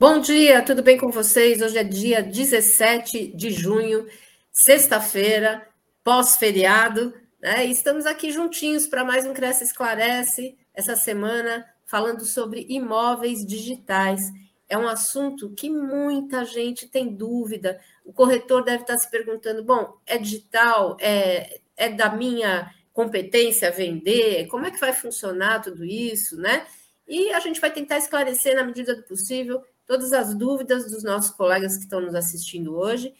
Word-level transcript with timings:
Bom 0.00 0.20
dia, 0.20 0.62
tudo 0.62 0.80
bem 0.80 0.96
com 0.96 1.10
vocês? 1.10 1.60
Hoje 1.60 1.76
é 1.76 1.82
dia 1.82 2.22
17 2.22 3.34
de 3.34 3.50
junho, 3.50 4.06
sexta-feira, 4.52 5.66
pós-feriado, 6.04 7.12
né? 7.42 7.66
E 7.66 7.72
estamos 7.72 8.06
aqui 8.06 8.30
juntinhos 8.30 8.86
para 8.86 9.02
mais 9.02 9.26
um 9.26 9.34
Cresce 9.34 9.64
Esclarece, 9.64 10.56
essa 10.72 10.94
semana 10.94 11.66
falando 11.84 12.24
sobre 12.24 12.64
imóveis 12.68 13.44
digitais. 13.44 14.20
É 14.68 14.78
um 14.78 14.86
assunto 14.86 15.52
que 15.56 15.68
muita 15.68 16.44
gente 16.44 16.86
tem 16.86 17.12
dúvida. 17.12 17.80
O 18.04 18.12
corretor 18.12 18.62
deve 18.62 18.82
estar 18.82 18.98
se 18.98 19.10
perguntando: 19.10 19.64
bom, 19.64 19.98
é 20.06 20.16
digital? 20.16 20.96
É, 21.00 21.58
é 21.76 21.88
da 21.88 22.08
minha 22.08 22.72
competência 22.92 23.72
vender? 23.72 24.46
Como 24.46 24.64
é 24.64 24.70
que 24.70 24.78
vai 24.78 24.92
funcionar 24.92 25.60
tudo 25.60 25.84
isso, 25.84 26.36
né? 26.36 26.64
E 27.04 27.32
a 27.32 27.40
gente 27.40 27.60
vai 27.60 27.72
tentar 27.72 27.98
esclarecer 27.98 28.54
na 28.54 28.62
medida 28.62 28.94
do 28.94 29.02
possível 29.02 29.60
todas 29.88 30.12
as 30.12 30.34
dúvidas 30.34 30.90
dos 30.90 31.02
nossos 31.02 31.30
colegas 31.30 31.78
que 31.78 31.84
estão 31.84 32.00
nos 32.00 32.14
assistindo 32.14 32.76
hoje. 32.76 33.14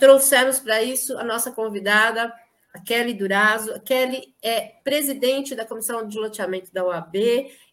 Trouxemos 0.00 0.58
para 0.58 0.82
isso 0.82 1.16
a 1.18 1.22
nossa 1.22 1.52
convidada, 1.52 2.32
a 2.72 2.80
Kelly 2.80 3.12
Durazo. 3.12 3.74
A 3.74 3.78
Kelly 3.78 4.34
é 4.42 4.72
presidente 4.82 5.54
da 5.54 5.66
Comissão 5.66 6.08
de 6.08 6.18
Loteamento 6.18 6.72
da 6.72 6.84
OAB, 6.84 7.16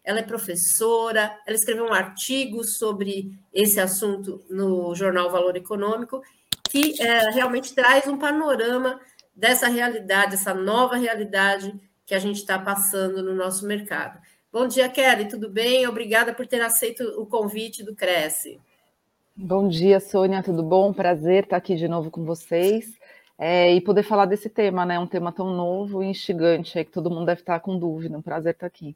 ela 0.04 0.20
é 0.20 0.22
professora, 0.22 1.34
ela 1.46 1.56
escreveu 1.56 1.86
um 1.86 1.92
artigo 1.92 2.62
sobre 2.62 3.32
esse 3.52 3.80
assunto 3.80 4.44
no 4.50 4.94
jornal 4.94 5.30
Valor 5.30 5.56
Econômico, 5.56 6.22
que 6.70 7.00
é, 7.00 7.30
realmente 7.30 7.74
traz 7.74 8.06
um 8.06 8.18
panorama 8.18 9.00
dessa 9.34 9.68
realidade, 9.68 10.34
essa 10.34 10.52
nova 10.52 10.96
realidade 10.96 11.74
que 12.04 12.14
a 12.14 12.18
gente 12.18 12.36
está 12.36 12.58
passando 12.58 13.22
no 13.22 13.34
nosso 13.34 13.66
mercado. 13.66 14.18
Bom 14.52 14.66
dia, 14.66 14.86
Kelly, 14.86 15.28
tudo 15.28 15.48
bem? 15.48 15.86
Obrigada 15.86 16.34
por 16.34 16.46
ter 16.46 16.60
aceito 16.60 17.02
o 17.18 17.24
convite 17.24 17.82
do 17.82 17.96
Cresce. 17.96 18.60
Bom 19.34 19.66
dia, 19.66 19.98
Sônia, 19.98 20.42
tudo 20.42 20.62
bom? 20.62 20.92
Prazer 20.92 21.44
estar 21.44 21.56
aqui 21.56 21.74
de 21.74 21.88
novo 21.88 22.10
com 22.10 22.22
vocês 22.22 22.98
é, 23.38 23.72
e 23.72 23.80
poder 23.80 24.02
falar 24.02 24.26
desse 24.26 24.50
tema, 24.50 24.84
né? 24.84 24.98
Um 24.98 25.06
tema 25.06 25.32
tão 25.32 25.56
novo 25.56 26.02
e 26.02 26.06
instigante 26.06 26.78
aí 26.78 26.84
que 26.84 26.92
todo 26.92 27.08
mundo 27.08 27.24
deve 27.24 27.40
estar 27.40 27.60
com 27.60 27.78
dúvida. 27.78 28.18
Um 28.18 28.20
prazer 28.20 28.52
estar 28.52 28.66
aqui. 28.66 28.94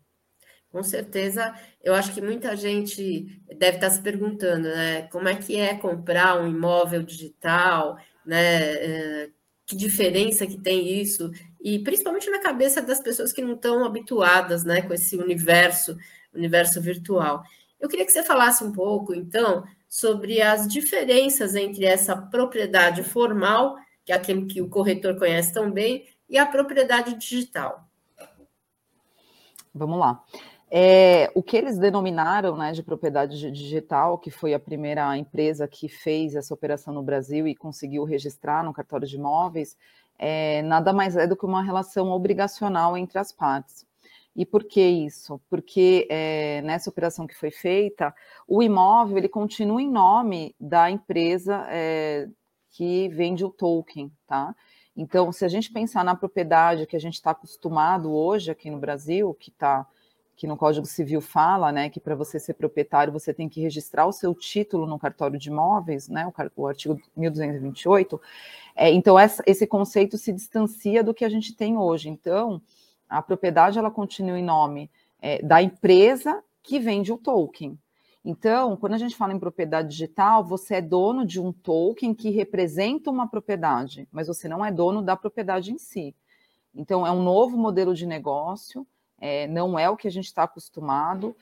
Com 0.70 0.82
certeza, 0.82 1.54
eu 1.82 1.94
acho 1.94 2.12
que 2.12 2.20
muita 2.20 2.54
gente 2.54 3.40
deve 3.56 3.78
estar 3.78 3.88
se 3.88 4.02
perguntando, 4.02 4.68
né? 4.68 5.08
Como 5.10 5.26
é 5.26 5.36
que 5.36 5.56
é 5.56 5.74
comprar 5.74 6.38
um 6.38 6.46
imóvel 6.46 7.02
digital, 7.02 7.96
né? 8.26 9.30
Que 9.66 9.76
diferença 9.76 10.46
que 10.46 10.58
tem 10.58 11.00
isso? 11.00 11.30
e 11.66 11.80
principalmente 11.80 12.30
na 12.30 12.38
cabeça 12.38 12.80
das 12.80 13.00
pessoas 13.00 13.32
que 13.32 13.42
não 13.42 13.54
estão 13.54 13.84
habituadas 13.84 14.62
né, 14.62 14.82
com 14.82 14.94
esse 14.94 15.16
universo, 15.16 15.98
universo 16.32 16.80
virtual. 16.80 17.42
Eu 17.80 17.88
queria 17.88 18.06
que 18.06 18.12
você 18.12 18.22
falasse 18.22 18.62
um 18.62 18.70
pouco, 18.70 19.12
então, 19.12 19.64
sobre 19.88 20.40
as 20.40 20.68
diferenças 20.68 21.56
entre 21.56 21.84
essa 21.84 22.16
propriedade 22.16 23.02
formal, 23.02 23.74
que 24.04 24.12
é 24.12 24.14
aquele 24.14 24.46
que 24.46 24.62
o 24.62 24.68
corretor 24.68 25.18
conhece 25.18 25.52
tão 25.52 25.68
bem, 25.68 26.06
e 26.30 26.38
a 26.38 26.46
propriedade 26.46 27.14
digital. 27.14 27.84
Vamos 29.74 29.98
lá. 29.98 30.24
É, 30.68 31.30
o 31.34 31.42
que 31.42 31.56
eles 31.56 31.78
denominaram 31.78 32.56
né, 32.56 32.72
de 32.72 32.82
propriedade 32.82 33.50
digital, 33.52 34.18
que 34.18 34.30
foi 34.30 34.52
a 34.52 34.58
primeira 34.58 35.16
empresa 35.16 35.68
que 35.68 35.88
fez 35.88 36.34
essa 36.34 36.52
operação 36.52 36.92
no 36.92 37.02
Brasil 37.02 37.46
e 37.46 37.54
conseguiu 37.54 38.04
registrar 38.04 38.64
no 38.64 38.72
cartório 38.72 39.06
de 39.06 39.16
imóveis, 39.16 39.76
é, 40.18 40.62
nada 40.62 40.92
mais 40.92 41.16
é 41.16 41.26
do 41.26 41.36
que 41.36 41.46
uma 41.46 41.62
relação 41.62 42.10
obrigacional 42.10 42.96
entre 42.96 43.18
as 43.18 43.30
partes. 43.30 43.86
E 44.34 44.44
por 44.44 44.64
que 44.64 44.82
isso? 44.82 45.40
Porque 45.48 46.06
é, 46.10 46.60
nessa 46.62 46.90
operação 46.90 47.26
que 47.26 47.34
foi 47.34 47.50
feita, 47.50 48.14
o 48.46 48.62
imóvel 48.62 49.16
ele 49.16 49.28
continua 49.28 49.80
em 49.80 49.90
nome 49.90 50.54
da 50.60 50.90
empresa 50.90 51.64
é, 51.70 52.28
que 52.70 53.08
vende 53.08 53.44
o 53.44 53.50
token, 53.50 54.12
tá? 54.26 54.54
Então, 54.94 55.30
se 55.30 55.44
a 55.44 55.48
gente 55.48 55.72
pensar 55.72 56.04
na 56.04 56.14
propriedade 56.14 56.86
que 56.86 56.96
a 56.96 57.00
gente 57.00 57.14
está 57.14 57.30
acostumado 57.30 58.12
hoje 58.12 58.50
aqui 58.50 58.70
no 58.70 58.78
Brasil, 58.78 59.34
que 59.34 59.50
está 59.50 59.86
que 60.36 60.46
no 60.46 60.56
Código 60.56 60.84
Civil 60.84 61.22
fala, 61.22 61.72
né, 61.72 61.88
que 61.88 61.98
para 61.98 62.14
você 62.14 62.38
ser 62.38 62.54
proprietário 62.54 63.12
você 63.12 63.32
tem 63.32 63.48
que 63.48 63.60
registrar 63.60 64.06
o 64.06 64.12
seu 64.12 64.34
título 64.34 64.86
no 64.86 64.98
cartório 64.98 65.38
de 65.38 65.48
imóveis, 65.48 66.08
né, 66.08 66.26
o, 66.26 66.62
o 66.62 66.66
artigo 66.66 67.00
1228. 67.16 68.20
É, 68.76 68.92
então 68.92 69.18
essa, 69.18 69.42
esse 69.46 69.66
conceito 69.66 70.18
se 70.18 70.32
distancia 70.34 71.02
do 71.02 71.14
que 71.14 71.24
a 71.24 71.28
gente 71.30 71.56
tem 71.56 71.78
hoje. 71.78 72.10
Então 72.10 72.60
a 73.08 73.22
propriedade 73.22 73.78
ela 73.78 73.90
continua 73.90 74.38
em 74.38 74.44
nome 74.44 74.90
é, 75.22 75.40
da 75.42 75.62
empresa 75.62 76.44
que 76.62 76.78
vende 76.78 77.10
o 77.10 77.16
token. 77.16 77.78
Então, 78.22 78.76
quando 78.76 78.94
a 78.94 78.98
gente 78.98 79.14
fala 79.14 79.32
em 79.32 79.38
propriedade 79.38 79.88
digital, 79.88 80.44
você 80.44 80.74
é 80.74 80.80
dono 80.82 81.24
de 81.24 81.40
um 81.40 81.52
token 81.52 82.12
que 82.12 82.28
representa 82.28 83.08
uma 83.08 83.28
propriedade, 83.28 84.08
mas 84.10 84.26
você 84.26 84.48
não 84.48 84.64
é 84.64 84.72
dono 84.72 85.00
da 85.00 85.16
propriedade 85.16 85.72
em 85.72 85.78
si. 85.78 86.12
Então, 86.74 87.06
é 87.06 87.10
um 87.12 87.22
novo 87.22 87.56
modelo 87.56 87.94
de 87.94 88.04
negócio 88.04 88.84
é, 89.20 89.46
não 89.46 89.78
é 89.78 89.88
o 89.88 89.96
que 89.96 90.08
a 90.08 90.10
gente 90.10 90.26
está 90.26 90.44
acostumado. 90.44 91.36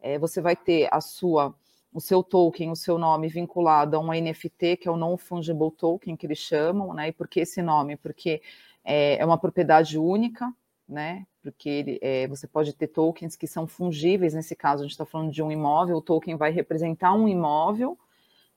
É, 0.00 0.18
você 0.18 0.40
vai 0.40 0.54
ter 0.54 0.88
a 0.92 1.00
sua, 1.00 1.54
o 1.92 2.00
seu 2.00 2.22
token, 2.22 2.70
o 2.70 2.76
seu 2.76 2.98
nome 2.98 3.28
vinculado 3.28 3.96
a 3.96 4.00
um 4.00 4.12
NFT, 4.12 4.76
que 4.76 4.88
é 4.88 4.90
o 4.90 4.96
Non-Fungible 4.96 5.70
Token, 5.72 6.16
que 6.16 6.26
eles 6.26 6.38
chamam, 6.38 6.92
né? 6.92 7.08
E 7.08 7.12
por 7.12 7.26
que 7.26 7.40
esse 7.40 7.62
nome? 7.62 7.96
Porque 7.96 8.42
é, 8.84 9.16
é 9.16 9.24
uma 9.24 9.38
propriedade 9.38 9.98
única, 9.98 10.52
né? 10.88 11.26
Porque 11.42 11.68
ele, 11.68 11.98
é, 12.00 12.26
você 12.28 12.46
pode 12.46 12.72
ter 12.72 12.88
tokens 12.88 13.36
que 13.36 13.46
são 13.46 13.66
fungíveis, 13.66 14.34
nesse 14.34 14.54
caso, 14.54 14.82
a 14.82 14.84
gente 14.84 14.92
está 14.92 15.04
falando 15.04 15.32
de 15.32 15.42
um 15.42 15.50
imóvel, 15.50 15.96
o 15.96 16.02
token 16.02 16.36
vai 16.36 16.50
representar 16.50 17.12
um 17.12 17.28
imóvel 17.28 17.98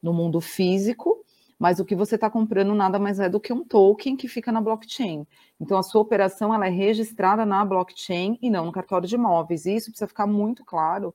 no 0.02 0.13
mundo 0.13 0.40
físico, 0.40 1.24
mas 1.59 1.78
o 1.78 1.86
que 1.86 1.94
você 1.94 2.16
está 2.16 2.30
comprando 2.30 2.74
nada 2.74 2.97
mais 2.97 3.20
é 3.20 3.28
do 3.28 3.40
que 3.40 3.52
um 3.52 3.66
token 3.66 4.16
que 4.16 4.30
fica 4.30 4.50
na 4.50 4.62
blockchain. 4.62 5.28
Então, 5.59 5.78
a 5.78 5.84
sua 5.84 6.02
operação 6.02 6.53
ela 6.53 6.66
é 6.66 6.70
registrada 6.70 7.46
na 7.46 7.66
blockchain 7.66 8.40
e 8.42 8.50
não 8.50 8.66
no 8.66 8.72
cartório 8.72 9.06
de 9.06 9.16
imóveis. 9.16 9.66
E 9.66 9.75
isso 9.75 9.92
precisa 9.92 10.08
ficar 10.08 10.25
muito 10.25 10.64
claro, 10.64 11.14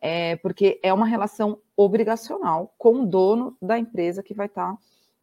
é, 0.00 0.36
porque 0.36 0.78
é 0.80 0.92
uma 0.92 1.06
relação 1.06 1.58
obrigacional 1.76 2.72
com 2.78 3.02
o 3.02 3.06
dono 3.06 3.56
da 3.60 3.76
empresa 3.76 4.22
que 4.22 4.32
vai 4.32 4.46
estar 4.46 4.74
tá, 4.74 4.78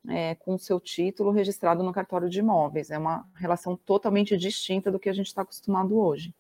é, 0.10 0.36
com 0.36 0.56
o 0.56 0.60
seu 0.60 0.82
título 0.82 1.32
registrado 1.32 1.82
no 1.82 1.94
cartório 1.94 2.30
de 2.30 2.40
imóveis. 2.40 2.92
É 2.92 2.98
uma 2.98 3.26
relação 3.36 3.78
totalmente 3.78 4.36
distinta 4.36 4.92
do 4.92 5.00
que 5.00 5.08
a 5.08 5.14
gente 5.14 5.28
está 5.28 5.44
acostumado 5.44 5.98
hoje. 5.98 6.36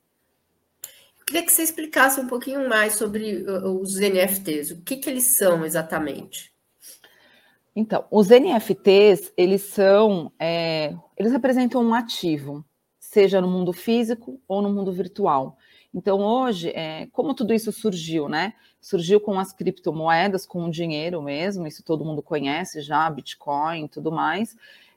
Queria 1.25 1.43
que 1.43 1.51
você 1.51 1.63
explicasse 1.63 2.19
um 2.19 2.27
pouquinho 2.27 2.67
mais 2.69 2.95
sobre 2.95 3.45
os 3.45 3.99
NFTs. 3.99 4.71
O 4.71 4.81
que, 4.81 4.97
que 4.97 5.09
eles 5.09 5.37
são 5.37 5.65
exatamente? 5.65 6.56
Então, 7.79 8.05
os 8.09 8.29
NFTs, 8.29 9.31
eles 9.37 9.61
são, 9.61 10.31
é, 10.39 10.95
eles 11.15 11.31
representam 11.31 11.79
um 11.83 11.93
ativo, 11.93 12.65
seja 12.99 13.39
no 13.39 13.47
mundo 13.47 13.71
físico 13.71 14.41
ou 14.47 14.63
no 14.63 14.73
mundo 14.73 14.91
virtual. 14.91 15.55
Então, 15.93 16.19
hoje, 16.21 16.69
é, 16.69 17.05
como 17.11 17.35
tudo 17.35 17.53
isso 17.53 17.71
surgiu, 17.71 18.27
né? 18.27 18.53
Surgiu 18.81 19.21
com 19.21 19.37
as 19.37 19.53
criptomoedas, 19.53 20.43
com 20.43 20.65
o 20.65 20.71
dinheiro 20.71 21.21
mesmo, 21.21 21.67
isso 21.67 21.83
todo 21.83 22.03
mundo 22.03 22.23
conhece 22.23 22.81
já, 22.81 23.07
Bitcoin 23.11 23.85
e 23.85 23.89
tudo 23.89 24.11
mais. 24.11 24.55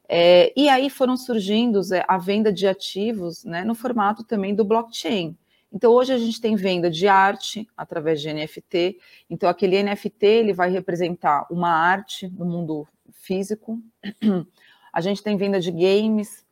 É, 0.08 0.50
e 0.56 0.66
aí 0.70 0.88
foram 0.88 1.18
surgindo 1.18 1.82
a 2.08 2.16
venda 2.16 2.50
de 2.50 2.66
ativos 2.66 3.44
né, 3.44 3.62
no 3.62 3.74
formato 3.74 4.24
também 4.24 4.54
do 4.54 4.64
blockchain. 4.64 5.36
Então, 5.72 5.92
hoje 5.92 6.12
a 6.12 6.18
gente 6.18 6.40
tem 6.40 6.56
venda 6.56 6.90
de 6.90 7.06
arte 7.06 7.68
através 7.76 8.20
de 8.20 8.32
NFT. 8.32 8.98
Então, 9.28 9.48
aquele 9.48 9.82
NFT 9.82 10.26
ele 10.26 10.52
vai 10.52 10.70
representar 10.70 11.46
uma 11.50 11.70
arte 11.70 12.28
no 12.28 12.44
mundo 12.44 12.88
físico. 13.12 13.80
A 14.92 15.00
gente 15.00 15.22
tem 15.22 15.36
venda 15.36 15.60
de 15.60 15.70
games 15.70 16.44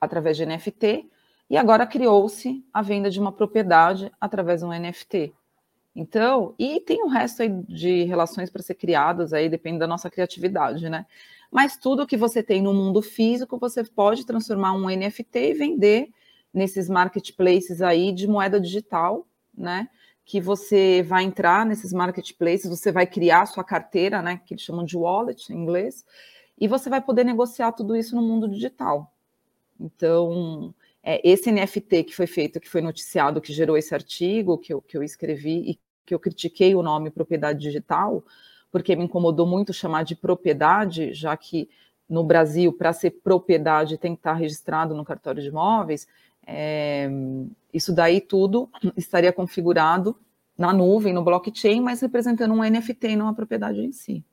através 0.00 0.38
de 0.38 0.46
NFT. 0.46 1.06
E 1.50 1.56
agora 1.58 1.86
criou-se 1.86 2.64
a 2.72 2.80
venda 2.80 3.10
de 3.10 3.20
uma 3.20 3.30
propriedade 3.30 4.10
através 4.18 4.60
de 4.60 4.66
um 4.66 4.70
NFT. 4.70 5.34
Então, 5.94 6.54
e 6.58 6.80
tem 6.80 7.04
o 7.04 7.08
resto 7.08 7.42
aí 7.42 7.50
de 7.68 8.04
relações 8.04 8.50
para 8.50 8.62
ser 8.62 8.74
criadas 8.74 9.32
aí, 9.32 9.48
depende 9.48 9.78
da 9.78 9.86
nossa 9.86 10.10
criatividade, 10.10 10.88
né? 10.88 11.06
Mas 11.52 11.76
tudo 11.76 12.06
que 12.06 12.16
você 12.16 12.42
tem 12.42 12.60
no 12.60 12.74
mundo 12.74 13.00
físico, 13.00 13.58
você 13.58 13.84
pode 13.84 14.26
transformar 14.26 14.72
um 14.72 14.88
NFT 14.88 15.38
e 15.38 15.54
vender 15.54 16.08
nesses 16.54 16.88
marketplaces 16.88 17.82
aí 17.82 18.12
de 18.12 18.28
moeda 18.28 18.60
digital, 18.60 19.26
né? 19.52 19.88
Que 20.24 20.40
você 20.40 21.02
vai 21.02 21.24
entrar 21.24 21.66
nesses 21.66 21.92
marketplaces, 21.92 22.70
você 22.70 22.92
vai 22.92 23.06
criar 23.06 23.46
sua 23.46 23.64
carteira, 23.64 24.22
né? 24.22 24.40
Que 24.46 24.54
eles 24.54 24.62
chamam 24.62 24.84
de 24.84 24.96
wallet 24.96 25.52
em 25.52 25.56
inglês, 25.56 26.04
e 26.58 26.68
você 26.68 26.88
vai 26.88 27.00
poder 27.00 27.24
negociar 27.24 27.72
tudo 27.72 27.96
isso 27.96 28.14
no 28.14 28.22
mundo 28.22 28.48
digital. 28.48 29.12
Então, 29.78 30.72
é, 31.02 31.20
esse 31.28 31.50
NFT 31.50 32.04
que 32.04 32.14
foi 32.14 32.28
feito, 32.28 32.60
que 32.60 32.70
foi 32.70 32.80
noticiado, 32.80 33.40
que 33.40 33.52
gerou 33.52 33.76
esse 33.76 33.92
artigo 33.92 34.56
que 34.56 34.72
eu, 34.72 34.80
que 34.80 34.96
eu 34.96 35.02
escrevi 35.02 35.70
e 35.70 35.78
que 36.06 36.14
eu 36.14 36.20
critiquei 36.20 36.74
o 36.74 36.82
nome 36.82 37.10
propriedade 37.10 37.58
digital, 37.58 38.22
porque 38.70 38.94
me 38.94 39.04
incomodou 39.04 39.46
muito 39.46 39.72
chamar 39.72 40.04
de 40.04 40.14
propriedade, 40.14 41.12
já 41.12 41.36
que 41.36 41.68
no 42.08 42.22
Brasil, 42.22 42.72
para 42.72 42.92
ser 42.92 43.10
propriedade, 43.10 43.98
tem 43.98 44.14
que 44.14 44.20
estar 44.20 44.34
registrado 44.34 44.94
no 44.94 45.04
cartório 45.04 45.42
de 45.42 45.48
imóveis, 45.48 46.06
é, 46.46 47.08
isso 47.72 47.92
daí 47.92 48.20
tudo 48.20 48.70
estaria 48.96 49.32
configurado 49.32 50.16
na 50.56 50.72
nuvem, 50.72 51.12
no 51.12 51.24
blockchain, 51.24 51.80
mas 51.80 52.00
representando 52.00 52.52
um 52.52 52.62
NFT 52.62 53.08
e 53.08 53.16
não 53.16 53.28
a 53.28 53.34
propriedade 53.34 53.80
em 53.80 53.92
si. 53.92 54.24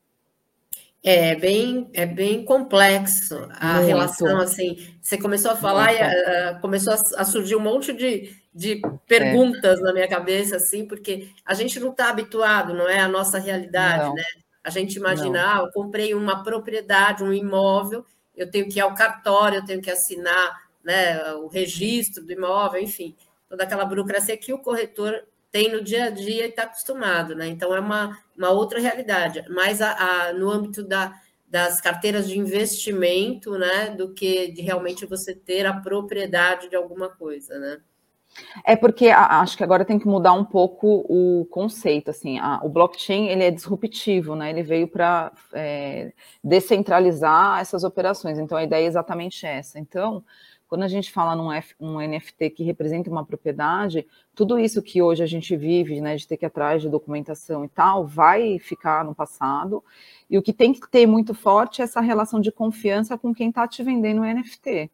É 1.04 1.34
bem, 1.34 1.90
é 1.92 2.06
bem 2.06 2.44
complexo 2.44 3.48
a 3.58 3.74
Muito. 3.74 3.86
relação, 3.88 4.38
assim, 4.38 4.76
você 5.00 5.18
começou 5.18 5.50
a 5.50 5.56
falar 5.56 5.92
e 5.92 5.96
uh, 5.96 6.60
começou 6.60 6.92
a, 6.92 7.22
a, 7.22 7.24
surgir 7.24 7.56
um 7.56 7.60
monte 7.60 7.92
de, 7.92 8.36
de 8.54 8.80
perguntas 9.08 9.80
é. 9.80 9.82
na 9.82 9.92
minha 9.92 10.06
cabeça, 10.06 10.56
assim, 10.56 10.86
porque 10.86 11.28
a 11.44 11.54
gente 11.54 11.80
não 11.80 11.90
está 11.90 12.08
habituado, 12.08 12.72
não 12.72 12.88
é 12.88 13.00
a 13.00 13.08
nossa 13.08 13.40
realidade, 13.40 14.04
não. 14.04 14.14
né? 14.14 14.22
A 14.62 14.70
gente 14.70 14.94
imagina, 14.94 15.56
ah, 15.56 15.58
eu 15.64 15.72
comprei 15.72 16.14
uma 16.14 16.44
propriedade, 16.44 17.24
um 17.24 17.32
imóvel, 17.32 18.06
eu 18.36 18.48
tenho 18.48 18.68
que 18.68 18.78
ir 18.78 18.82
ao 18.82 18.94
cartório, 18.94 19.58
eu 19.58 19.64
tenho 19.64 19.82
que 19.82 19.90
assinar 19.90 20.62
né, 20.84 21.34
o 21.34 21.46
registro 21.46 22.24
do 22.24 22.32
imóvel, 22.32 22.82
enfim, 22.82 23.16
toda 23.48 23.64
aquela 23.64 23.84
burocracia 23.84 24.36
que 24.36 24.52
o 24.52 24.58
corretor 24.58 25.24
tem 25.50 25.70
no 25.70 25.82
dia 25.82 26.06
a 26.06 26.10
dia 26.10 26.46
e 26.46 26.48
está 26.48 26.62
acostumado, 26.62 27.34
né? 27.34 27.46
Então 27.46 27.74
é 27.74 27.78
uma, 27.78 28.18
uma 28.36 28.50
outra 28.50 28.80
realidade, 28.80 29.46
mais 29.50 29.82
a, 29.82 29.92
a, 29.92 30.32
no 30.32 30.50
âmbito 30.50 30.82
da, 30.82 31.14
das 31.46 31.78
carteiras 31.78 32.26
de 32.26 32.38
investimento, 32.38 33.58
né? 33.58 33.90
Do 33.90 34.14
que 34.14 34.50
de 34.50 34.62
realmente 34.62 35.04
você 35.04 35.34
ter 35.34 35.66
a 35.66 35.74
propriedade 35.74 36.70
de 36.70 36.74
alguma 36.74 37.10
coisa, 37.10 37.58
né? 37.58 37.78
É 38.64 38.74
porque 38.74 39.08
acho 39.08 39.58
que 39.58 39.62
agora 39.62 39.84
tem 39.84 39.98
que 39.98 40.06
mudar 40.06 40.32
um 40.32 40.44
pouco 40.44 41.04
o 41.06 41.44
conceito, 41.50 42.10
assim, 42.10 42.38
a, 42.38 42.60
o 42.62 42.68
blockchain 42.70 43.28
ele 43.28 43.44
é 43.44 43.50
disruptivo, 43.50 44.34
né? 44.34 44.48
Ele 44.48 44.62
veio 44.62 44.88
para 44.88 45.30
é, 45.52 46.12
descentralizar 46.42 47.60
essas 47.60 47.84
operações. 47.84 48.38
Então 48.38 48.56
a 48.56 48.64
ideia 48.64 48.84
é 48.84 48.88
exatamente 48.88 49.44
essa. 49.44 49.78
Então 49.78 50.24
quando 50.72 50.84
a 50.84 50.88
gente 50.88 51.12
fala 51.12 51.36
num 51.36 51.52
F, 51.52 51.74
NFT 51.78 52.48
que 52.48 52.64
representa 52.64 53.10
uma 53.10 53.26
propriedade, 53.26 54.06
tudo 54.34 54.58
isso 54.58 54.80
que 54.80 55.02
hoje 55.02 55.22
a 55.22 55.26
gente 55.26 55.54
vive, 55.54 56.00
né, 56.00 56.16
de 56.16 56.26
ter 56.26 56.38
que 56.38 56.46
ir 56.46 56.48
atrás 56.48 56.80
de 56.80 56.88
documentação 56.88 57.62
e 57.62 57.68
tal, 57.68 58.06
vai 58.06 58.58
ficar 58.58 59.04
no 59.04 59.14
passado. 59.14 59.84
E 60.30 60.38
o 60.38 60.42
que 60.42 60.50
tem 60.50 60.72
que 60.72 60.90
ter 60.90 61.06
muito 61.06 61.34
forte 61.34 61.82
é 61.82 61.84
essa 61.84 62.00
relação 62.00 62.40
de 62.40 62.50
confiança 62.50 63.18
com 63.18 63.34
quem 63.34 63.50
está 63.50 63.68
te 63.68 63.82
vendendo 63.82 64.22
o 64.22 64.24
NFT. 64.24 64.90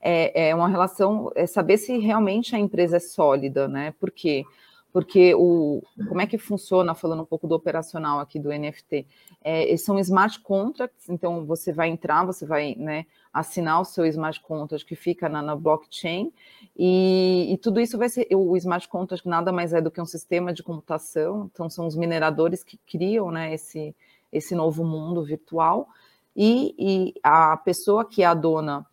É, 0.00 0.48
é, 0.48 0.54
uma 0.54 0.70
relação, 0.70 1.30
é 1.34 1.46
saber 1.46 1.76
se 1.76 1.98
realmente 1.98 2.56
a 2.56 2.58
empresa 2.58 2.96
é 2.96 3.00
sólida, 3.00 3.68
né? 3.68 3.92
Por 4.00 4.10
quê? 4.10 4.46
Porque 4.90 5.34
o, 5.34 5.82
como 6.08 6.22
é 6.22 6.26
que 6.26 6.38
funciona, 6.38 6.94
falando 6.94 7.22
um 7.22 7.26
pouco 7.26 7.46
do 7.46 7.54
operacional 7.54 8.20
aqui 8.20 8.38
do 8.38 8.48
NFT, 8.48 9.06
é, 9.44 9.76
são 9.76 9.98
smart 9.98 10.40
contracts, 10.40 11.10
então 11.10 11.44
você 11.44 11.72
vai 11.72 11.90
entrar, 11.90 12.24
você 12.24 12.46
vai 12.46 12.74
né, 12.74 13.04
assinar 13.38 13.80
o 13.80 13.84
seu 13.84 14.04
smart 14.06 14.40
contract 14.40 14.86
que 14.86 14.96
fica 14.96 15.28
na, 15.28 15.42
na 15.42 15.56
blockchain, 15.56 16.32
e, 16.76 17.52
e, 17.52 17.58
tudo 17.58 17.80
isso 17.80 17.98
vai 17.98 18.08
ser, 18.08 18.26
o 18.32 18.56
smart 18.56 18.88
contract 18.88 19.26
nada 19.28 19.52
mais 19.52 19.72
é 19.72 19.80
do 19.80 19.90
que 19.90 20.00
um 20.00 20.06
sistema 20.06 20.52
de 20.52 20.62
computação, 20.62 21.50
então 21.52 21.68
são 21.68 21.86
os 21.86 21.96
mineradores 21.96 22.62
que 22.62 22.78
criam 22.86 23.30
né, 23.30 23.54
esse, 23.54 23.94
esse 24.32 24.54
novo 24.54 24.84
mundo 24.84 25.24
virtual, 25.24 25.88
e, 26.36 26.74
e 26.78 27.14
a 27.22 27.56
pessoa 27.56 28.04
que 28.04 28.22
é 28.22 28.26
a 28.26 28.34
dona 28.34 28.86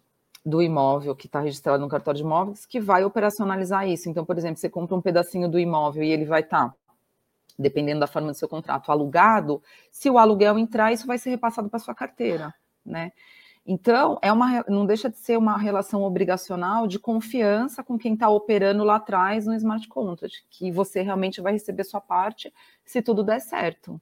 do 0.46 0.62
imóvel 0.62 1.16
que 1.16 1.26
está 1.26 1.40
registrado 1.40 1.82
no 1.82 1.90
cartório 1.90 2.20
de 2.20 2.24
imóveis 2.24 2.66
que 2.66 2.80
vai 2.80 3.04
operacionalizar 3.04 3.88
isso. 3.88 4.08
Então, 4.08 4.24
por 4.24 4.38
exemplo, 4.38 4.58
você 4.58 4.70
compra 4.70 4.96
um 4.96 5.02
pedacinho 5.02 5.50
do 5.50 5.60
imóvel 5.60 6.04
e 6.04 6.12
ele 6.12 6.26
vai 6.26 6.42
estar, 6.42 6.70
tá, 6.70 6.76
dependendo 7.58 8.02
da 8.02 8.08
forma 8.08 8.32
do 8.32 8.38
seu 8.38 8.48
contrato, 8.48 8.92
alugado. 8.92 9.62
Se 9.92 10.10
o 10.10 10.20
aluguel 10.20 10.60
entrar, 10.60 10.92
isso 10.92 11.08
vai 11.08 11.18
ser 11.18 11.32
repassado 11.32 11.68
para 11.68 11.80
sua 11.80 11.96
carteira, 11.96 12.54
né? 12.86 13.12
Então, 13.66 14.20
é 14.22 14.32
uma, 14.32 14.64
não 14.68 14.86
deixa 14.86 15.10
de 15.10 15.18
ser 15.18 15.38
uma 15.38 15.58
relação 15.58 16.04
obrigacional 16.04 16.86
de 16.86 17.00
confiança 17.00 17.84
com 17.84 17.98
quem 17.98 18.14
está 18.14 18.30
operando 18.30 18.84
lá 18.84 18.98
atrás 18.98 19.48
no 19.48 19.56
smart 19.56 19.88
contract, 19.88 20.46
que 20.52 20.72
você 20.72 21.02
realmente 21.02 21.42
vai 21.42 21.54
receber 21.54 21.84
sua 21.84 22.00
parte 22.00 22.54
se 22.86 23.02
tudo 23.02 23.24
der 23.24 23.42
certo, 23.42 24.00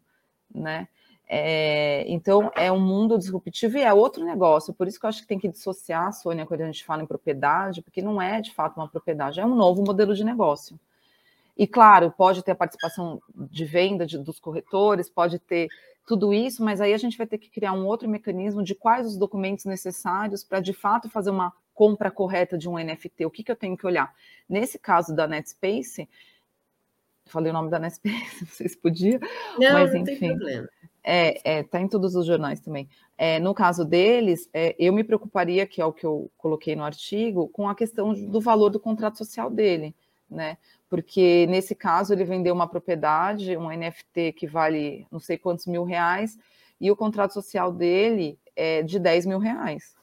né? 0.54 0.88
É, 1.26 2.04
então, 2.10 2.52
é 2.56 2.70
um 2.70 2.80
mundo 2.80 3.18
disruptivo 3.18 3.78
e 3.78 3.82
é 3.82 3.94
outro 3.94 4.26
negócio. 4.26 4.74
Por 4.74 4.88
isso 4.88 5.00
que 5.00 5.06
eu 5.06 5.10
acho 5.10 5.22
que 5.22 5.28
tem 5.28 5.40
que 5.40 5.48
dissociar, 5.48 6.12
Sônia, 6.12 6.46
quando 6.46 6.62
a 6.62 6.66
gente 6.66 6.84
fala 6.84 7.02
em 7.02 7.08
propriedade, 7.08 7.82
porque 7.82 8.02
não 8.02 8.22
é 8.22 8.42
de 8.42 8.54
fato 8.54 8.76
uma 8.76 8.90
propriedade, 8.90 9.40
é 9.40 9.46
um 9.46 9.56
novo 9.56 9.82
modelo 9.82 10.14
de 10.14 10.26
negócio. 10.26 10.78
E 11.58 11.66
claro, 11.66 12.12
pode 12.12 12.44
ter 12.44 12.52
a 12.52 12.56
participação 12.56 13.22
de 13.34 13.64
venda 13.64 14.06
de, 14.06 14.18
dos 14.18 14.40
corretores, 14.40 15.10
pode 15.10 15.40
ter 15.40 15.70
tudo 16.06 16.34
isso, 16.34 16.64
mas 16.64 16.82
aí 16.82 16.94
a 16.94 16.98
gente 16.98 17.18
vai 17.18 17.26
ter 17.26 17.38
que 17.38 17.50
criar 17.50 17.74
um 17.74 17.86
outro 17.86 18.10
mecanismo 18.10 18.64
de 18.64 18.76
quais 18.76 19.08
os 19.08 19.18
documentos 19.18 19.66
necessários 19.66 20.44
para 20.44 20.60
de 20.60 20.74
fato 20.74 21.10
fazer 21.10 21.30
uma 21.30 21.54
compra 21.74 22.12
correta 22.12 22.58
de 22.58 22.70
um 22.70 22.78
NFT. 22.78 23.26
O 23.26 23.32
que, 23.32 23.44
que 23.44 23.52
eu 23.52 23.56
tenho 23.56 23.78
que 23.78 23.86
olhar? 23.86 24.14
Nesse 24.48 24.78
caso 24.78 25.16
da 25.16 25.28
NetSpace, 25.28 26.08
falei 27.26 27.52
o 27.52 27.54
nome 27.54 27.70
da 27.70 27.80
NetSpace, 27.80 28.42
não 28.42 28.48
sei 28.48 28.68
se 28.68 28.78
podia, 28.78 29.20
não, 29.58 29.74
mas 29.74 29.94
enfim. 29.94 30.00
Não 30.00 30.06
tem 30.06 30.38
problema. 30.38 30.70
É, 31.06 31.58
é, 31.58 31.64
tá 31.64 31.82
em 31.82 31.88
todos 31.88 32.16
os 32.16 32.26
jornais 32.26 32.62
também. 32.62 32.88
É, 33.18 33.40
no 33.40 33.54
caso 33.54 33.84
deles, 33.84 34.50
é, 34.54 34.76
eu 34.80 34.94
me 34.94 35.04
preocuparia, 35.04 35.68
que 35.68 35.82
é 35.82 35.86
o 35.86 35.92
que 35.92 36.06
eu 36.06 36.32
coloquei 36.38 36.76
no 36.76 36.84
artigo, 36.84 37.50
com 37.50 37.68
a 37.68 37.76
questão 37.76 38.14
do 38.14 38.40
valor 38.40 38.70
do 38.70 38.80
contrato 38.80 39.18
social 39.18 39.50
dele, 39.50 39.94
né? 40.30 40.58
Porque 40.94 41.48
nesse 41.50 41.74
caso 41.74 42.14
ele 42.14 42.24
vendeu 42.24 42.54
uma 42.54 42.68
propriedade, 42.68 43.58
um 43.58 43.68
NFT 43.76 44.34
que 44.34 44.46
vale 44.46 45.08
não 45.12 45.20
sei 45.20 45.40
quantos 45.40 45.66
mil 45.66 45.84
reais, 45.84 46.38
e 46.80 46.92
o 46.92 46.96
contrato 46.96 47.34
social 47.34 47.72
dele 47.72 48.38
é 48.56 48.84
de 48.84 49.00
10 49.00 49.26
mil 49.26 49.40
reais. 49.40 49.96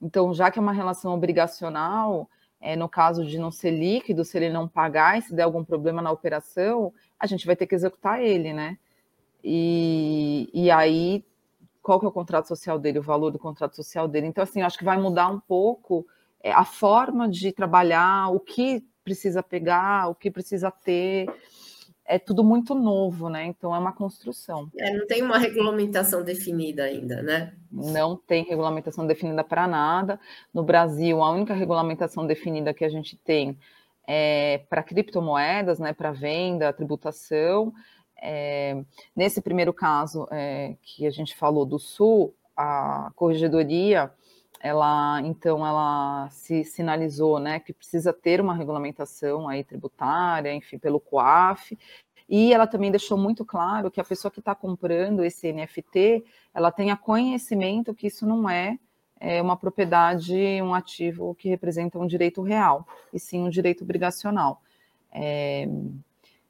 Então, 0.00 0.32
já 0.32 0.48
que 0.48 0.60
é 0.60 0.62
uma 0.62 0.72
relação 0.72 1.12
obrigacional, 1.12 2.30
é, 2.60 2.76
no 2.76 2.88
caso 2.88 3.26
de 3.26 3.36
não 3.36 3.50
ser 3.50 3.72
líquido, 3.72 4.24
se 4.24 4.36
ele 4.36 4.48
não 4.48 4.68
pagar 4.68 5.18
e 5.18 5.22
se 5.22 5.34
der 5.34 5.42
algum 5.42 5.64
problema 5.64 6.00
na 6.00 6.12
operação, 6.12 6.94
a 7.18 7.26
gente 7.26 7.44
vai 7.44 7.56
ter 7.56 7.66
que 7.66 7.74
executar 7.74 8.22
ele, 8.22 8.52
né? 8.52 8.78
E, 9.42 10.48
e 10.54 10.70
aí, 10.70 11.24
qual 11.82 11.98
que 11.98 12.06
é 12.06 12.08
o 12.08 12.12
contrato 12.12 12.46
social 12.46 12.78
dele, 12.78 13.00
o 13.00 13.02
valor 13.02 13.32
do 13.32 13.40
contrato 13.40 13.74
social 13.74 14.06
dele? 14.06 14.28
Então, 14.28 14.44
assim, 14.44 14.62
acho 14.62 14.78
que 14.78 14.84
vai 14.84 15.00
mudar 15.00 15.26
um 15.26 15.40
pouco 15.40 16.06
é, 16.40 16.52
a 16.52 16.64
forma 16.64 17.28
de 17.28 17.50
trabalhar, 17.50 18.28
o 18.28 18.38
que 18.38 18.84
precisa 19.04 19.42
pegar, 19.42 20.08
o 20.08 20.14
que 20.14 20.30
precisa 20.30 20.70
ter. 20.70 21.26
É 22.04 22.18
tudo 22.18 22.42
muito 22.42 22.74
novo, 22.74 23.28
né? 23.28 23.44
Então 23.44 23.74
é 23.74 23.78
uma 23.78 23.92
construção. 23.92 24.68
É, 24.76 24.92
não 24.92 25.06
tem 25.06 25.22
uma 25.22 25.38
regulamentação 25.38 26.22
definida 26.22 26.84
ainda, 26.84 27.22
né? 27.22 27.54
Não 27.70 28.16
tem 28.16 28.44
regulamentação 28.44 29.06
definida 29.06 29.44
para 29.44 29.68
nada. 29.68 30.18
No 30.52 30.62
Brasil, 30.62 31.22
a 31.22 31.30
única 31.30 31.54
regulamentação 31.54 32.26
definida 32.26 32.74
que 32.74 32.84
a 32.84 32.88
gente 32.88 33.16
tem 33.16 33.56
é 34.06 34.58
para 34.68 34.82
criptomoedas, 34.82 35.78
né? 35.78 35.92
Para 35.92 36.10
venda, 36.10 36.72
tributação 36.72 37.72
é, 38.22 38.84
nesse 39.16 39.40
primeiro 39.40 39.74
caso 39.74 40.28
é, 40.30 40.76
que 40.80 41.04
a 41.06 41.10
gente 41.10 41.34
falou 41.34 41.66
do 41.66 41.78
Sul, 41.78 42.32
a 42.56 43.10
corregedoria, 43.16 44.12
ela 44.60 45.20
então 45.22 45.66
ela 45.66 46.28
se 46.30 46.64
sinalizou, 46.64 47.38
né, 47.38 47.60
que 47.60 47.72
precisa 47.72 48.12
ter 48.12 48.40
uma 48.40 48.54
regulamentação 48.54 49.48
aí 49.48 49.64
tributária, 49.64 50.54
enfim, 50.54 50.78
pelo 50.78 51.00
COAF, 51.00 51.76
e 52.28 52.52
ela 52.52 52.66
também 52.66 52.90
deixou 52.90 53.18
muito 53.18 53.44
claro 53.44 53.90
que 53.90 54.00
a 54.00 54.04
pessoa 54.04 54.30
que 54.30 54.38
está 54.38 54.54
comprando 54.54 55.24
esse 55.24 55.52
NFT, 55.52 56.24
ela 56.54 56.70
tenha 56.70 56.96
conhecimento 56.96 57.94
que 57.94 58.06
isso 58.06 58.26
não 58.26 58.48
é, 58.48 58.78
é 59.20 59.42
uma 59.42 59.56
propriedade, 59.56 60.34
um 60.62 60.74
ativo 60.74 61.34
que 61.34 61.48
representa 61.48 61.98
um 61.98 62.06
direito 62.06 62.40
real, 62.42 62.86
e 63.12 63.20
sim 63.20 63.42
um 63.42 63.50
direito 63.50 63.84
obrigacional. 63.84 64.62
É, 65.12 65.68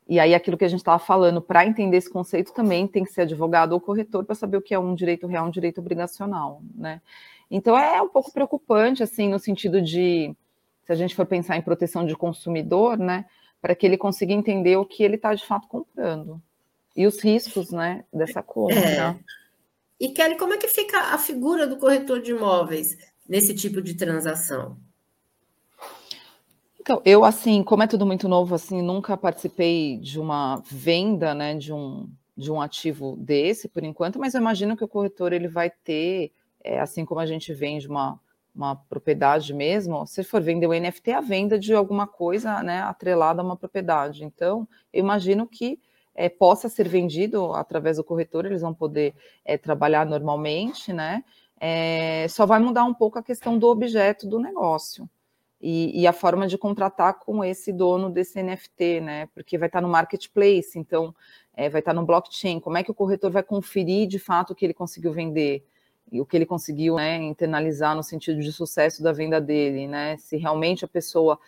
e 0.08 0.20
aí, 0.20 0.34
aquilo 0.34 0.56
que 0.56 0.64
a 0.64 0.68
gente 0.68 0.80
estava 0.80 0.98
falando, 0.98 1.40
para 1.40 1.66
entender 1.66 1.96
esse 1.96 2.10
conceito, 2.10 2.52
também 2.52 2.86
tem 2.86 3.04
que 3.04 3.12
ser 3.12 3.22
advogado 3.22 3.72
ou 3.72 3.80
corretor 3.80 4.24
para 4.24 4.34
saber 4.34 4.56
o 4.56 4.62
que 4.62 4.74
é 4.74 4.78
um 4.78 4.94
direito 4.94 5.26
real, 5.26 5.46
um 5.46 5.50
direito 5.50 5.80
obrigacional, 5.80 6.62
né? 6.74 7.00
Então, 7.54 7.76
é 7.76 8.00
um 8.00 8.08
pouco 8.08 8.32
preocupante, 8.32 9.02
assim, 9.02 9.28
no 9.28 9.38
sentido 9.38 9.82
de, 9.82 10.34
se 10.86 10.90
a 10.90 10.94
gente 10.94 11.14
for 11.14 11.26
pensar 11.26 11.54
em 11.58 11.62
proteção 11.62 12.06
de 12.06 12.16
consumidor, 12.16 12.96
né, 12.96 13.26
para 13.60 13.74
que 13.74 13.84
ele 13.84 13.98
consiga 13.98 14.32
entender 14.32 14.74
o 14.78 14.86
que 14.86 15.02
ele 15.02 15.16
está 15.16 15.34
de 15.34 15.44
fato 15.44 15.68
comprando 15.68 16.40
e 16.96 17.06
os 17.06 17.20
riscos, 17.20 17.70
né, 17.70 18.06
dessa 18.10 18.42
compra. 18.42 18.78
É. 18.78 19.16
E 20.00 20.08
Kelly, 20.08 20.38
como 20.38 20.54
é 20.54 20.56
que 20.56 20.66
fica 20.66 20.98
a 20.98 21.18
figura 21.18 21.66
do 21.66 21.76
corretor 21.76 22.22
de 22.22 22.30
imóveis 22.30 22.96
nesse 23.28 23.54
tipo 23.54 23.82
de 23.82 23.94
transação? 23.94 24.78
Então, 26.80 27.02
eu, 27.04 27.22
assim, 27.22 27.62
como 27.62 27.82
é 27.82 27.86
tudo 27.86 28.06
muito 28.06 28.28
novo, 28.28 28.54
assim, 28.54 28.80
nunca 28.80 29.14
participei 29.14 29.98
de 29.98 30.18
uma 30.18 30.62
venda, 30.64 31.34
né, 31.34 31.54
de 31.54 31.70
um, 31.70 32.10
de 32.34 32.50
um 32.50 32.62
ativo 32.62 33.14
desse, 33.18 33.68
por 33.68 33.84
enquanto, 33.84 34.18
mas 34.18 34.32
eu 34.32 34.40
imagino 34.40 34.74
que 34.74 34.82
o 34.82 34.88
corretor, 34.88 35.34
ele 35.34 35.48
vai 35.48 35.68
ter, 35.68 36.32
é, 36.62 36.80
assim 36.80 37.04
como 37.04 37.20
a 37.20 37.26
gente 37.26 37.52
vende 37.52 37.88
uma, 37.88 38.20
uma 38.54 38.76
propriedade 38.76 39.52
mesmo, 39.54 40.06
se 40.06 40.22
for 40.22 40.40
vender 40.42 40.66
o 40.66 40.72
NFT, 40.72 41.10
é 41.10 41.14
a 41.14 41.20
venda 41.20 41.58
de 41.58 41.74
alguma 41.74 42.06
coisa, 42.06 42.62
né, 42.62 42.80
atrelada 42.82 43.40
a 43.40 43.44
uma 43.44 43.56
propriedade. 43.56 44.24
Então, 44.24 44.68
eu 44.92 45.00
imagino 45.00 45.46
que 45.46 45.80
é, 46.14 46.28
possa 46.28 46.68
ser 46.68 46.88
vendido 46.88 47.52
através 47.54 47.96
do 47.96 48.04
corretor, 48.04 48.44
eles 48.44 48.60
vão 48.60 48.74
poder 48.74 49.14
é, 49.44 49.56
trabalhar 49.56 50.04
normalmente, 50.04 50.92
né, 50.92 51.24
é, 51.58 52.26
só 52.28 52.44
vai 52.44 52.58
mudar 52.58 52.84
um 52.84 52.92
pouco 52.92 53.18
a 53.18 53.22
questão 53.22 53.56
do 53.56 53.68
objeto 53.68 54.26
do 54.26 54.38
negócio. 54.40 55.08
e, 55.60 56.02
e, 56.02 56.06
a 56.08 56.12
forma 56.12 56.48
de 56.48 56.58
contratar 56.58 57.20
com 57.20 57.44
esse 57.44 57.72
dono 57.72 58.10
desse 58.10 58.42
NFT, 58.42 59.00
né? 59.00 59.26
Porque 59.32 59.56
vai 59.56 59.68
estar 59.68 59.80
no 59.80 59.88
marketplace, 59.88 60.76
então 60.76 61.14
é, 61.54 61.70
vai 61.70 61.80
estar 61.80 61.94
no 61.94 62.04
blockchain. 62.04 62.58
Como 62.58 62.76
é 62.76 62.82
que 62.82 62.90
o 62.90 62.94
corretor 62.94 63.30
vai 63.30 63.44
conferir 63.44 64.08
de 64.08 64.18
fato 64.18 64.50
o 64.52 64.56
que 64.56 64.66
ele 64.66 64.74
conseguiu 64.74 65.12
vender? 65.12 65.64
E 66.10 66.20
o 66.20 66.26
que 66.26 66.36
ele 66.36 66.46
conseguiu 66.46 66.96
né, 66.96 67.16
internalizar 67.16 67.94
no 67.96 68.02
sentido 68.02 68.40
de 68.40 68.52
sucesso 68.52 69.02
da 69.02 69.12
venda 69.12 69.40
dele, 69.40 69.86
né? 69.86 70.16
Se 70.18 70.36
realmente 70.36 70.84
a 70.84 70.88
pessoa 70.88 71.38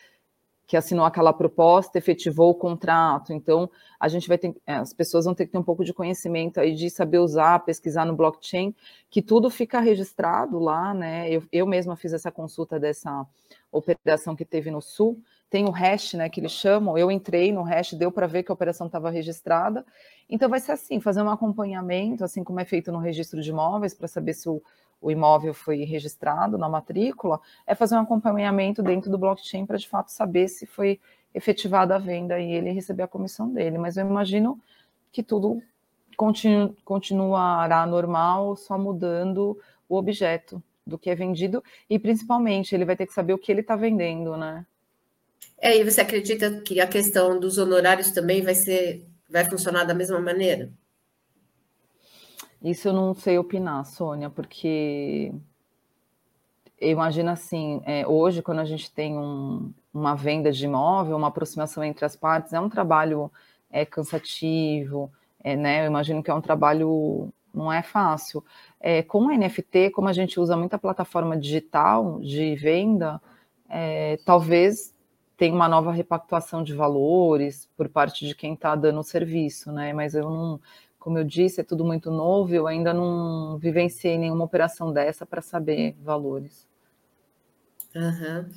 que 0.66 0.76
assinou 0.76 1.04
aquela 1.04 1.32
proposta 1.32 1.98
efetivou 1.98 2.50
o 2.50 2.54
contrato. 2.54 3.32
Então, 3.32 3.70
a 4.00 4.08
gente 4.08 4.26
vai 4.26 4.38
ter, 4.38 4.54
é, 4.66 4.74
as 4.76 4.92
pessoas 4.92 5.26
vão 5.26 5.34
ter 5.34 5.46
que 5.46 5.52
ter 5.52 5.58
um 5.58 5.62
pouco 5.62 5.84
de 5.84 5.92
conhecimento 5.92 6.58
aí 6.58 6.74
de 6.74 6.88
saber 6.88 7.18
usar, 7.18 7.64
pesquisar 7.64 8.04
no 8.04 8.16
blockchain, 8.16 8.74
que 9.10 9.20
tudo 9.20 9.50
fica 9.50 9.80
registrado 9.80 10.58
lá, 10.58 10.94
né? 10.94 11.30
Eu, 11.30 11.42
eu 11.52 11.66
mesma 11.66 11.96
fiz 11.96 12.12
essa 12.12 12.32
consulta 12.32 12.80
dessa 12.80 13.26
operação 13.70 14.34
que 14.34 14.44
teve 14.44 14.70
no 14.70 14.80
Sul, 14.80 15.20
tem 15.54 15.66
o 15.66 15.70
hash, 15.70 16.14
né, 16.14 16.28
que 16.28 16.40
eles 16.40 16.50
chamam. 16.50 16.98
Eu 16.98 17.12
entrei 17.12 17.52
no 17.52 17.62
hash, 17.62 17.92
deu 17.92 18.10
para 18.10 18.26
ver 18.26 18.42
que 18.42 18.50
a 18.50 18.54
operação 18.54 18.88
estava 18.88 19.08
registrada. 19.08 19.86
Então 20.28 20.48
vai 20.48 20.58
ser 20.58 20.72
assim, 20.72 20.98
fazer 20.98 21.22
um 21.22 21.30
acompanhamento, 21.30 22.24
assim 22.24 22.42
como 22.42 22.58
é 22.58 22.64
feito 22.64 22.90
no 22.90 22.98
registro 22.98 23.40
de 23.40 23.50
imóveis, 23.50 23.94
para 23.94 24.08
saber 24.08 24.34
se 24.34 24.48
o, 24.48 24.60
o 25.00 25.12
imóvel 25.12 25.54
foi 25.54 25.84
registrado 25.84 26.58
na 26.58 26.68
matrícula, 26.68 27.40
é 27.64 27.72
fazer 27.72 27.94
um 27.94 28.00
acompanhamento 28.00 28.82
dentro 28.82 29.08
do 29.08 29.16
blockchain 29.16 29.64
para 29.64 29.78
de 29.78 29.88
fato 29.88 30.10
saber 30.10 30.48
se 30.48 30.66
foi 30.66 30.98
efetivada 31.32 31.94
a 31.94 31.98
venda 32.00 32.40
e 32.40 32.50
ele 32.50 32.72
receber 32.72 33.04
a 33.04 33.08
comissão 33.08 33.48
dele. 33.48 33.78
Mas 33.78 33.96
eu 33.96 34.04
imagino 34.04 34.60
que 35.12 35.22
tudo 35.22 35.62
continu, 36.16 36.76
continuará 36.84 37.86
normal, 37.86 38.56
só 38.56 38.76
mudando 38.76 39.56
o 39.88 39.94
objeto 39.94 40.60
do 40.84 40.98
que 40.98 41.10
é 41.10 41.14
vendido 41.14 41.62
e 41.88 41.96
principalmente 41.96 42.74
ele 42.74 42.84
vai 42.84 42.96
ter 42.96 43.06
que 43.06 43.12
saber 43.12 43.34
o 43.34 43.38
que 43.38 43.52
ele 43.52 43.60
está 43.60 43.76
vendendo, 43.76 44.36
né? 44.36 44.66
É, 45.64 45.78
e 45.78 45.82
você 45.82 46.02
acredita 46.02 46.60
que 46.60 46.78
a 46.78 46.86
questão 46.86 47.40
dos 47.40 47.56
honorários 47.56 48.10
também 48.10 48.42
vai 48.42 48.54
ser, 48.54 49.02
vai 49.30 49.46
funcionar 49.46 49.84
da 49.84 49.94
mesma 49.94 50.20
maneira? 50.20 50.70
Isso 52.62 52.88
eu 52.88 52.92
não 52.92 53.14
sei 53.14 53.38
opinar, 53.38 53.86
Sônia, 53.86 54.28
porque 54.28 55.32
eu 56.78 56.90
imagino 56.90 57.30
assim, 57.30 57.80
é, 57.86 58.06
hoje, 58.06 58.42
quando 58.42 58.58
a 58.58 58.64
gente 58.66 58.92
tem 58.92 59.16
um, 59.16 59.72
uma 59.92 60.14
venda 60.14 60.52
de 60.52 60.66
imóvel, 60.66 61.16
uma 61.16 61.28
aproximação 61.28 61.82
entre 61.82 62.04
as 62.04 62.14
partes, 62.14 62.52
é 62.52 62.60
um 62.60 62.68
trabalho 62.68 63.32
é, 63.70 63.86
cansativo, 63.86 65.10
é, 65.42 65.56
né? 65.56 65.80
Eu 65.80 65.86
imagino 65.86 66.22
que 66.22 66.30
é 66.30 66.34
um 66.34 66.42
trabalho, 66.42 67.32
não 67.54 67.72
é 67.72 67.80
fácil. 67.82 68.44
É, 68.78 69.02
com 69.02 69.20
o 69.20 69.34
NFT, 69.34 69.92
como 69.92 70.08
a 70.08 70.12
gente 70.12 70.38
usa 70.38 70.58
muita 70.58 70.78
plataforma 70.78 71.38
digital 71.38 72.20
de 72.20 72.54
venda, 72.54 73.18
é, 73.66 74.18
talvez 74.26 74.93
tenha 75.36 75.54
uma 75.54 75.68
nova 75.68 75.92
repactuação 75.92 76.62
de 76.62 76.74
valores 76.74 77.68
por 77.76 77.88
parte 77.88 78.26
de 78.26 78.34
quem 78.34 78.54
está 78.54 78.74
dando 78.74 79.00
o 79.00 79.04
serviço, 79.04 79.72
né? 79.72 79.92
Mas 79.92 80.14
eu 80.14 80.30
não, 80.30 80.60
como 80.98 81.18
eu 81.18 81.24
disse, 81.24 81.60
é 81.60 81.64
tudo 81.64 81.84
muito 81.84 82.10
novo, 82.10 82.54
eu 82.54 82.66
ainda 82.66 82.94
não 82.94 83.58
vivenciei 83.58 84.16
nenhuma 84.16 84.44
operação 84.44 84.92
dessa 84.92 85.26
para 85.26 85.42
saber 85.42 85.96
valores. 86.02 86.66
Uhum. 87.94 88.50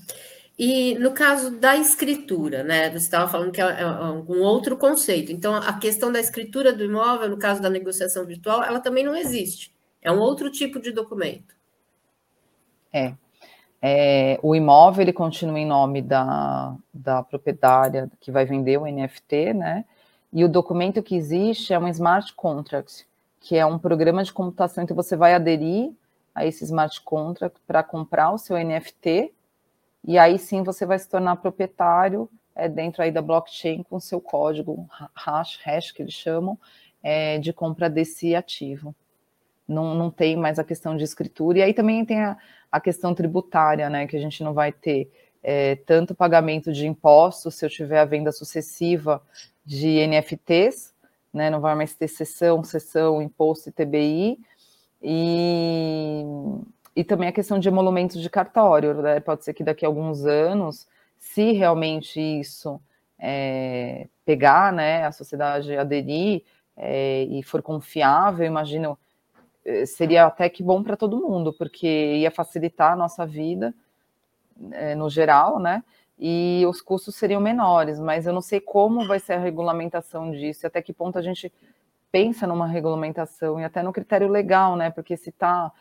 E 0.58 0.98
no 0.98 1.12
caso 1.12 1.52
da 1.60 1.78
escritura, 1.78 2.64
né? 2.64 2.90
Você 2.90 2.98
estava 3.06 3.30
falando 3.30 3.52
que 3.52 3.62
é, 3.62 3.82
é 3.82 3.86
um 3.86 4.42
outro 4.42 4.76
conceito. 4.76 5.32
Então, 5.32 5.56
a 5.56 5.78
questão 5.78 6.12
da 6.12 6.20
escritura 6.20 6.74
do 6.74 6.84
imóvel, 6.84 7.30
no 7.30 7.38
caso 7.38 7.62
da 7.62 7.70
negociação 7.70 8.26
virtual, 8.26 8.64
ela 8.64 8.80
também 8.80 9.04
não 9.04 9.16
existe. 9.16 9.72
É 10.02 10.12
um 10.12 10.20
outro 10.20 10.50
tipo 10.50 10.80
de 10.80 10.92
documento. 10.92 11.56
É. 12.92 13.16
é 13.82 14.40
o 14.42 14.56
imóvel 14.56 15.04
ele 15.04 15.14
continua 15.14 15.60
em 15.60 15.66
nome 15.66 16.02
da, 16.02 16.76
da 16.94 17.24
proprietária 17.24 18.10
que 18.20 18.32
vai 18.32 18.46
vender 18.46 18.78
o 18.78 18.86
NFT, 18.86 19.54
né? 19.54 19.86
E 20.34 20.44
o 20.44 20.50
documento 20.50 21.02
que 21.02 21.16
existe 21.16 21.74
é 21.74 21.80
um 21.80 21.88
smart 21.88 22.34
contract, 22.34 23.08
que 23.40 23.56
é 23.56 23.66
um 23.66 23.80
programa 23.80 24.24
de 24.24 24.34
computação. 24.34 24.84
Então, 24.84 24.96
você 24.96 25.16
vai 25.16 25.34
aderir 25.34 25.92
a 26.36 26.46
esse 26.46 26.64
smart 26.66 27.02
contract 27.02 27.60
para 27.66 27.82
comprar 27.82 28.32
o 28.32 28.38
seu 28.38 28.58
NFT, 28.58 29.34
e 30.04 30.18
aí 30.18 30.38
sim 30.38 30.64
você 30.64 30.86
vai 30.86 31.00
se 31.00 31.10
tornar 31.10 31.38
proprietário 31.38 32.30
é, 32.56 32.68
dentro 32.68 33.02
aí 33.02 33.12
da 33.12 33.22
blockchain 33.22 33.84
com 33.84 34.00
seu 34.00 34.20
código 34.20 34.88
hash, 35.16 35.60
hash 35.64 35.92
que 35.92 36.02
eles 36.02 36.14
chamam, 36.14 36.58
é, 37.02 37.38
de 37.40 37.54
compra 37.54 37.90
desse 37.90 38.36
ativo. 38.36 38.96
Não, 39.68 39.94
não 39.94 40.10
tem 40.10 40.36
mais 40.36 40.60
a 40.60 40.64
questão 40.64 40.96
de 40.96 41.04
escritura. 41.04 41.60
E 41.60 41.62
aí 41.62 41.74
também 41.74 42.06
tem 42.06 42.22
a, 42.22 42.38
a 42.72 42.80
questão 42.80 43.14
tributária, 43.14 43.90
né? 43.90 44.08
Que 44.08 44.16
a 44.16 44.20
gente 44.20 44.44
não 44.44 44.54
vai 44.54 44.72
ter 44.72 45.12
é, 45.44 45.76
tanto 45.76 46.14
pagamento 46.14 46.74
de 46.74 46.86
impostos 46.86 47.56
se 47.56 47.66
eu 47.66 47.70
tiver 47.70 48.00
a 48.00 48.06
venda 48.06 48.32
sucessiva 48.34 49.22
de 49.66 50.06
NFTs, 50.08 50.94
né, 51.34 51.50
não 51.50 51.62
vai 51.62 51.76
mais 51.76 51.94
ter 51.94 52.08
sessão, 52.08 52.64
sessão, 52.64 53.22
imposto 53.22 53.70
e 53.70 53.72
TBI, 53.72 54.40
e, 55.02 56.24
e 56.96 57.04
também 57.04 57.30
a 57.30 57.32
questão 57.32 57.60
de 57.60 57.68
emolumentos 57.68 58.22
de 58.22 58.30
cartório, 58.30 58.94
né? 59.02 59.20
pode 59.20 59.46
ser 59.46 59.54
que 59.54 59.64
daqui 59.64 59.86
a 59.86 59.88
alguns 59.88 60.26
anos, 60.26 60.88
se 61.20 61.52
realmente 61.52 62.20
isso 62.20 62.82
é, 63.20 64.08
pegar, 64.26 64.74
né, 64.74 65.06
a 65.06 65.12
sociedade 65.12 65.76
aderir 65.78 66.44
é, 66.76 67.24
e 67.24 67.42
for 67.44 67.62
confiável, 67.62 68.46
imagino, 68.46 68.98
seria 69.86 70.26
até 70.26 70.50
que 70.50 70.64
bom 70.64 70.84
para 70.84 70.98
todo 70.98 71.20
mundo, 71.20 71.54
porque 71.54 72.16
ia 72.16 72.32
facilitar 72.32 72.94
a 72.94 72.96
nossa 72.96 73.26
vida, 73.26 73.74
é, 74.72 74.96
no 74.96 75.10
geral, 75.10 75.60
né, 75.60 75.84
e 76.18 76.64
os 76.68 76.82
custos 76.82 77.16
seriam 77.16 77.40
menores, 77.40 78.00
mas 78.00 78.26
eu 78.26 78.34
não 78.34 78.42
sei 78.42 78.60
como 78.60 79.08
vai 79.08 79.20
ser 79.20 79.34
a 79.34 79.40
regulamentação 79.40 80.32
disso, 80.32 80.66
até 80.66 80.82
que 80.82 80.94
ponto 80.94 81.18
a 81.18 81.22
gente 81.22 81.52
pensa 82.12 82.48
numa 82.48 82.68
regulamentação 82.68 83.60
e 83.60 83.64
até 83.64 83.84
no 83.84 83.94
critério 83.94 84.28
legal, 84.28 84.76
né? 84.76 84.90
Porque 84.90 85.16
se 85.16 85.30
está 85.30 85.72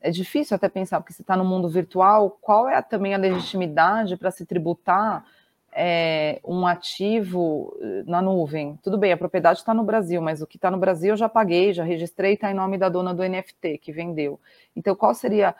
é 0.00 0.10
difícil 0.10 0.54
até 0.54 0.68
pensar, 0.68 1.00
porque 1.00 1.14
se 1.14 1.22
está 1.22 1.34
no 1.34 1.46
mundo 1.46 1.66
virtual, 1.66 2.36
qual 2.42 2.68
é 2.68 2.80
também 2.82 3.14
a 3.14 3.18
legitimidade 3.18 4.18
para 4.18 4.30
se 4.30 4.44
tributar 4.44 5.24
é, 5.74 6.40
um 6.44 6.66
ativo 6.66 7.76
eh, 7.80 8.04
na 8.06 8.22
nuvem? 8.22 8.78
Tudo 8.82 8.96
bem, 8.96 9.12
a 9.12 9.16
propriedade 9.16 9.58
está 9.58 9.74
no 9.74 9.84
Brasil, 9.84 10.22
mas 10.22 10.40
o 10.40 10.46
que 10.46 10.56
está 10.56 10.70
no 10.70 10.78
Brasil 10.78 11.10
eu 11.10 11.16
já 11.16 11.28
paguei, 11.28 11.72
já 11.72 11.84
registrei, 11.84 12.34
está 12.34 12.50
em 12.50 12.54
nome 12.54 12.78
da 12.78 12.88
dona 12.88 13.12
do 13.12 13.22
NFT 13.22 13.78
que 13.78 13.92
vendeu. 13.92 14.40
Então, 14.76 14.94
qual 14.94 15.14
seria 15.14 15.54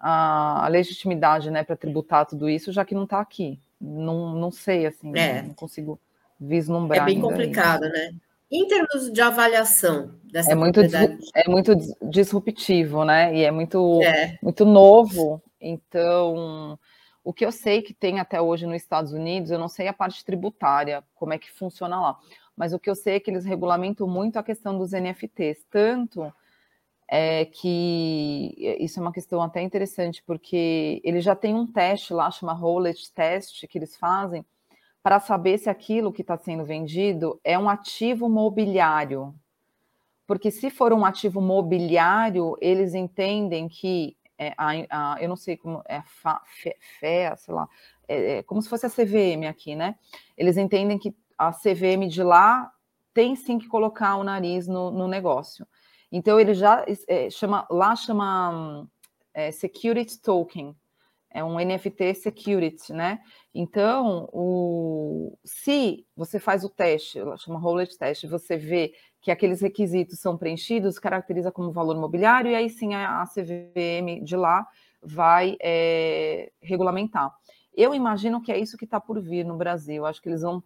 a, 0.00 0.64
a 0.64 0.68
legitimidade 0.68 1.50
né, 1.50 1.62
para 1.62 1.76
tributar 1.76 2.24
tudo 2.24 2.48
isso, 2.48 2.72
já 2.72 2.84
que 2.84 2.94
não 2.94 3.04
está 3.04 3.20
aqui. 3.20 3.60
Não, 3.78 4.34
não 4.34 4.50
sei, 4.50 4.86
assim, 4.86 5.12
é. 5.14 5.42
não 5.42 5.54
consigo 5.54 6.00
vislumbrar. 6.40 7.02
É 7.02 7.04
bem 7.04 7.20
complicado, 7.20 7.82
né? 7.82 8.12
Em 8.50 8.66
termos 8.66 9.12
de 9.12 9.20
avaliação 9.20 10.14
dessa 10.24 10.50
é 10.50 10.54
muito 10.56 10.80
é 10.80 11.48
muito 11.48 11.72
disruptivo, 12.02 13.04
né? 13.04 13.32
E 13.34 13.44
é 13.44 13.50
muito 13.50 14.02
é. 14.02 14.38
muito 14.42 14.64
novo. 14.64 15.40
Então, 15.60 16.78
o 17.22 17.32
que 17.32 17.44
eu 17.44 17.52
sei 17.52 17.82
que 17.82 17.92
tem 17.92 18.18
até 18.18 18.40
hoje 18.40 18.66
nos 18.66 18.76
Estados 18.76 19.12
Unidos, 19.12 19.50
eu 19.50 19.58
não 19.58 19.68
sei 19.68 19.88
a 19.88 19.92
parte 19.92 20.24
tributária, 20.24 21.04
como 21.14 21.32
é 21.32 21.38
que 21.38 21.50
funciona 21.50 22.00
lá. 22.00 22.18
Mas 22.56 22.72
o 22.72 22.78
que 22.78 22.90
eu 22.90 22.94
sei 22.94 23.16
é 23.16 23.20
que 23.20 23.30
eles 23.30 23.44
regulamentam 23.44 24.06
muito 24.06 24.38
a 24.38 24.42
questão 24.42 24.76
dos 24.76 24.92
NFTs, 24.92 25.64
tanto 25.70 26.32
é 27.08 27.44
que 27.44 28.54
isso 28.78 29.00
é 29.00 29.02
uma 29.02 29.12
questão 29.12 29.42
até 29.42 29.60
interessante, 29.60 30.22
porque 30.24 31.00
ele 31.02 31.20
já 31.20 31.34
tem 31.34 31.54
um 31.54 31.66
teste 31.66 32.14
lá, 32.14 32.30
chama 32.30 32.52
Rowlet 32.52 33.12
Test, 33.12 33.66
que 33.66 33.78
eles 33.78 33.96
fazem, 33.96 34.44
para 35.02 35.18
saber 35.18 35.58
se 35.58 35.68
aquilo 35.68 36.12
que 36.12 36.22
está 36.22 36.36
sendo 36.36 36.64
vendido 36.64 37.40
é 37.42 37.58
um 37.58 37.68
ativo 37.68 38.28
mobiliário. 38.28 39.34
Porque 40.26 40.50
se 40.52 40.70
for 40.70 40.92
um 40.92 41.04
ativo 41.04 41.40
mobiliário, 41.40 42.56
eles 42.60 42.94
entendem 42.94 43.68
que, 43.68 44.16
é, 44.40 44.54
a, 44.56 44.70
a, 45.12 45.22
eu 45.22 45.28
não 45.28 45.36
sei 45.36 45.58
como, 45.58 45.82
é 45.86 46.02
fé, 46.98 47.36
sei 47.36 47.54
lá, 47.54 47.68
é, 48.08 48.38
é 48.38 48.42
como 48.42 48.62
se 48.62 48.70
fosse 48.70 48.86
a 48.86 48.90
CVM 48.90 49.46
aqui, 49.46 49.76
né? 49.76 49.96
Eles 50.34 50.56
entendem 50.56 50.98
que 50.98 51.14
a 51.36 51.52
CVM 51.52 52.08
de 52.08 52.22
lá 52.22 52.72
tem 53.12 53.36
sim 53.36 53.58
que 53.58 53.68
colocar 53.68 54.16
o 54.16 54.24
nariz 54.24 54.66
no, 54.66 54.90
no 54.90 55.06
negócio. 55.06 55.66
Então 56.10 56.40
ele 56.40 56.54
já 56.54 56.86
é, 57.06 57.28
chama 57.28 57.66
lá 57.70 57.94
chama 57.94 58.88
é, 59.34 59.50
security 59.50 60.18
token, 60.22 60.74
é 61.30 61.44
um 61.44 61.60
NFT 61.60 62.14
security, 62.14 62.94
né? 62.94 63.20
Então, 63.54 64.26
o, 64.32 65.38
se 65.44 66.06
você 66.16 66.40
faz 66.40 66.64
o 66.64 66.68
teste, 66.70 67.20
chama 67.36 67.58
roulette 67.58 67.98
test, 67.98 68.26
você 68.26 68.56
vê 68.56 68.94
que 69.20 69.30
aqueles 69.30 69.60
requisitos 69.60 70.18
são 70.18 70.36
preenchidos, 70.36 70.98
caracteriza 70.98 71.52
como 71.52 71.72
valor 71.72 71.96
imobiliário, 71.96 72.50
e 72.50 72.54
aí 72.54 72.70
sim 72.70 72.94
a, 72.94 73.24
CVM 73.26 74.24
de 74.24 74.36
lá 74.36 74.66
vai 75.02 75.56
é, 75.60 76.50
regulamentar. 76.62 77.34
Eu 77.74 77.94
imagino 77.94 78.42
que 78.42 78.50
é 78.50 78.58
isso 78.58 78.76
que 78.76 78.84
está 78.84 78.98
por 79.00 79.20
vir 79.20 79.44
no 79.44 79.56
Brasil. 79.56 80.06
Acho 80.06 80.20
que 80.20 80.28
eles 80.28 80.42
vão 80.42 80.62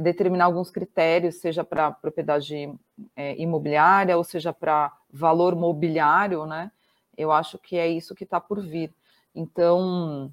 determinar 0.00 0.46
alguns 0.46 0.70
critérios, 0.70 1.36
seja 1.36 1.64
para 1.64 1.92
propriedade 1.92 2.72
é, 3.16 3.40
imobiliária 3.40 4.16
ou 4.16 4.24
seja 4.24 4.52
para 4.52 4.92
valor 5.10 5.54
mobiliário, 5.54 6.46
né? 6.46 6.70
Eu 7.16 7.30
acho 7.30 7.58
que 7.58 7.76
é 7.76 7.88
isso 7.88 8.14
que 8.14 8.24
está 8.24 8.40
por 8.40 8.60
vir. 8.60 8.92
Então, 9.34 10.32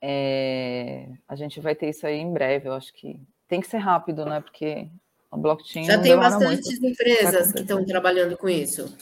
é, 0.00 1.08
a 1.28 1.36
gente 1.36 1.60
vai 1.60 1.74
ter 1.74 1.90
isso 1.90 2.06
aí 2.06 2.18
em 2.18 2.32
breve. 2.32 2.68
Eu 2.68 2.74
acho 2.74 2.92
que 2.92 3.20
tem 3.46 3.60
que 3.60 3.66
ser 3.66 3.78
rápido, 3.78 4.24
né? 4.24 4.40
Porque 4.40 4.88
blockchain. 5.36 5.84
Já 5.84 6.00
tem 6.00 6.16
bastante 6.16 6.74
empresas 6.84 7.52
que 7.52 7.60
estão 7.60 7.84
trabalhando 7.84 8.36
com 8.36 8.48
isso. 8.48 8.96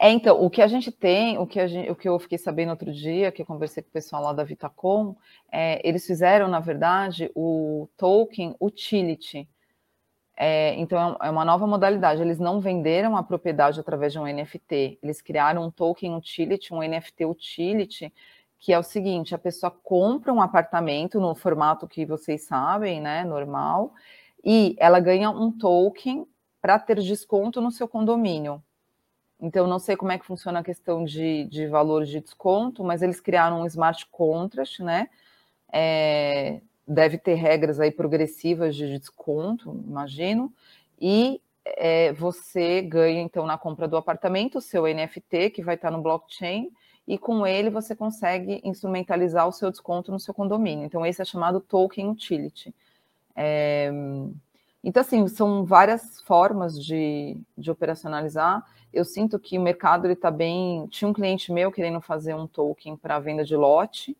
É, 0.00 0.10
então, 0.10 0.40
o 0.40 0.48
que 0.48 0.62
a 0.62 0.68
gente 0.68 0.92
tem, 0.92 1.38
o 1.38 1.46
que, 1.46 1.66
gente, 1.66 1.90
o 1.90 1.96
que 1.96 2.08
eu 2.08 2.16
fiquei 2.20 2.38
sabendo 2.38 2.70
outro 2.70 2.92
dia, 2.92 3.32
que 3.32 3.42
eu 3.42 3.46
conversei 3.46 3.82
com 3.82 3.88
o 3.88 3.92
pessoal 3.92 4.22
lá 4.22 4.32
da 4.32 4.44
Vitacom, 4.44 5.16
é, 5.50 5.80
eles 5.86 6.06
fizeram, 6.06 6.46
na 6.46 6.60
verdade, 6.60 7.30
o 7.34 7.88
token 7.96 8.54
utility. 8.60 9.48
É, 10.36 10.76
então, 10.76 11.16
é 11.20 11.28
uma 11.28 11.44
nova 11.44 11.66
modalidade. 11.66 12.22
Eles 12.22 12.38
não 12.38 12.60
venderam 12.60 13.16
a 13.16 13.24
propriedade 13.24 13.80
através 13.80 14.12
de 14.12 14.20
um 14.20 14.26
NFT. 14.26 15.00
Eles 15.02 15.20
criaram 15.20 15.64
um 15.64 15.70
token 15.70 16.14
utility, 16.14 16.72
um 16.72 16.80
NFT 16.80 17.24
utility, 17.24 18.14
que 18.56 18.72
é 18.72 18.78
o 18.78 18.84
seguinte: 18.84 19.34
a 19.34 19.38
pessoa 19.38 19.70
compra 19.70 20.32
um 20.32 20.40
apartamento 20.40 21.18
no 21.18 21.34
formato 21.34 21.88
que 21.88 22.06
vocês 22.06 22.44
sabem, 22.44 23.00
né, 23.00 23.24
normal, 23.24 23.92
e 24.50 24.74
ela 24.78 24.98
ganha 24.98 25.28
um 25.28 25.52
token 25.52 26.26
para 26.58 26.78
ter 26.78 26.98
desconto 27.02 27.60
no 27.60 27.70
seu 27.70 27.86
condomínio. 27.86 28.62
Então, 29.38 29.66
não 29.66 29.78
sei 29.78 29.94
como 29.94 30.10
é 30.10 30.18
que 30.18 30.24
funciona 30.24 30.60
a 30.60 30.64
questão 30.64 31.04
de, 31.04 31.44
de 31.44 31.66
valor 31.66 32.06
de 32.06 32.18
desconto, 32.18 32.82
mas 32.82 33.02
eles 33.02 33.20
criaram 33.20 33.60
um 33.60 33.66
smart 33.66 34.06
contract, 34.10 34.82
né? 34.82 35.10
É, 35.70 36.62
deve 36.86 37.18
ter 37.18 37.34
regras 37.34 37.78
aí 37.78 37.90
progressivas 37.90 38.74
de 38.74 38.98
desconto, 38.98 39.84
imagino, 39.86 40.50
e 40.98 41.42
é, 41.66 42.14
você 42.14 42.80
ganha, 42.80 43.20
então, 43.20 43.44
na 43.44 43.58
compra 43.58 43.86
do 43.86 43.98
apartamento, 43.98 44.56
o 44.56 44.62
seu 44.62 44.84
NFT, 44.84 45.50
que 45.50 45.62
vai 45.62 45.74
estar 45.74 45.90
no 45.90 46.00
blockchain, 46.00 46.70
e 47.06 47.18
com 47.18 47.46
ele 47.46 47.68
você 47.68 47.94
consegue 47.94 48.62
instrumentalizar 48.64 49.46
o 49.46 49.52
seu 49.52 49.70
desconto 49.70 50.10
no 50.10 50.18
seu 50.18 50.32
condomínio. 50.32 50.86
Então, 50.86 51.04
esse 51.04 51.20
é 51.20 51.24
chamado 51.26 51.60
token 51.60 52.08
utility. 52.08 52.74
É, 53.40 53.90
então, 54.82 55.00
assim, 55.00 55.28
são 55.28 55.64
várias 55.64 56.20
formas 56.22 56.82
de, 56.82 57.36
de 57.56 57.70
operacionalizar 57.70 58.64
eu 58.92 59.04
sinto 59.04 59.38
que 59.38 59.58
o 59.58 59.62
mercado 59.62 60.10
está 60.10 60.30
bem. 60.30 60.86
Tinha 60.88 61.08
um 61.08 61.12
cliente 61.12 61.52
meu 61.52 61.70
querendo 61.70 62.00
fazer 62.00 62.34
um 62.34 62.46
token 62.46 62.96
para 62.96 63.18
venda 63.18 63.44
de 63.44 63.56
lote, 63.56 64.16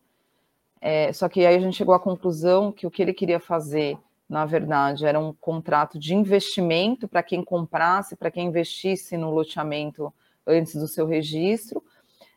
é, 0.81 1.11
só 1.11 1.27
que 1.27 1.45
aí 1.45 1.55
a 1.55 1.59
gente 1.59 1.75
chegou 1.75 1.93
à 1.93 1.99
conclusão 1.99 2.71
que 2.71 2.87
o 2.87 2.91
que 2.91 3.01
ele 3.01 3.13
queria 3.13 3.39
fazer, 3.39 3.97
na 4.29 4.45
verdade, 4.45 5.05
era 5.05 5.19
um 5.19 5.33
contrato 5.33 5.99
de 5.99 6.15
investimento 6.15 7.07
para 7.07 7.23
quem 7.23 7.43
comprasse, 7.43 8.15
para 8.15 8.31
quem 8.31 8.47
investisse 8.47 9.17
no 9.17 9.31
loteamento 9.31 10.13
antes 10.47 10.75
do 10.75 10.87
seu 10.87 11.05
registro, 11.05 11.83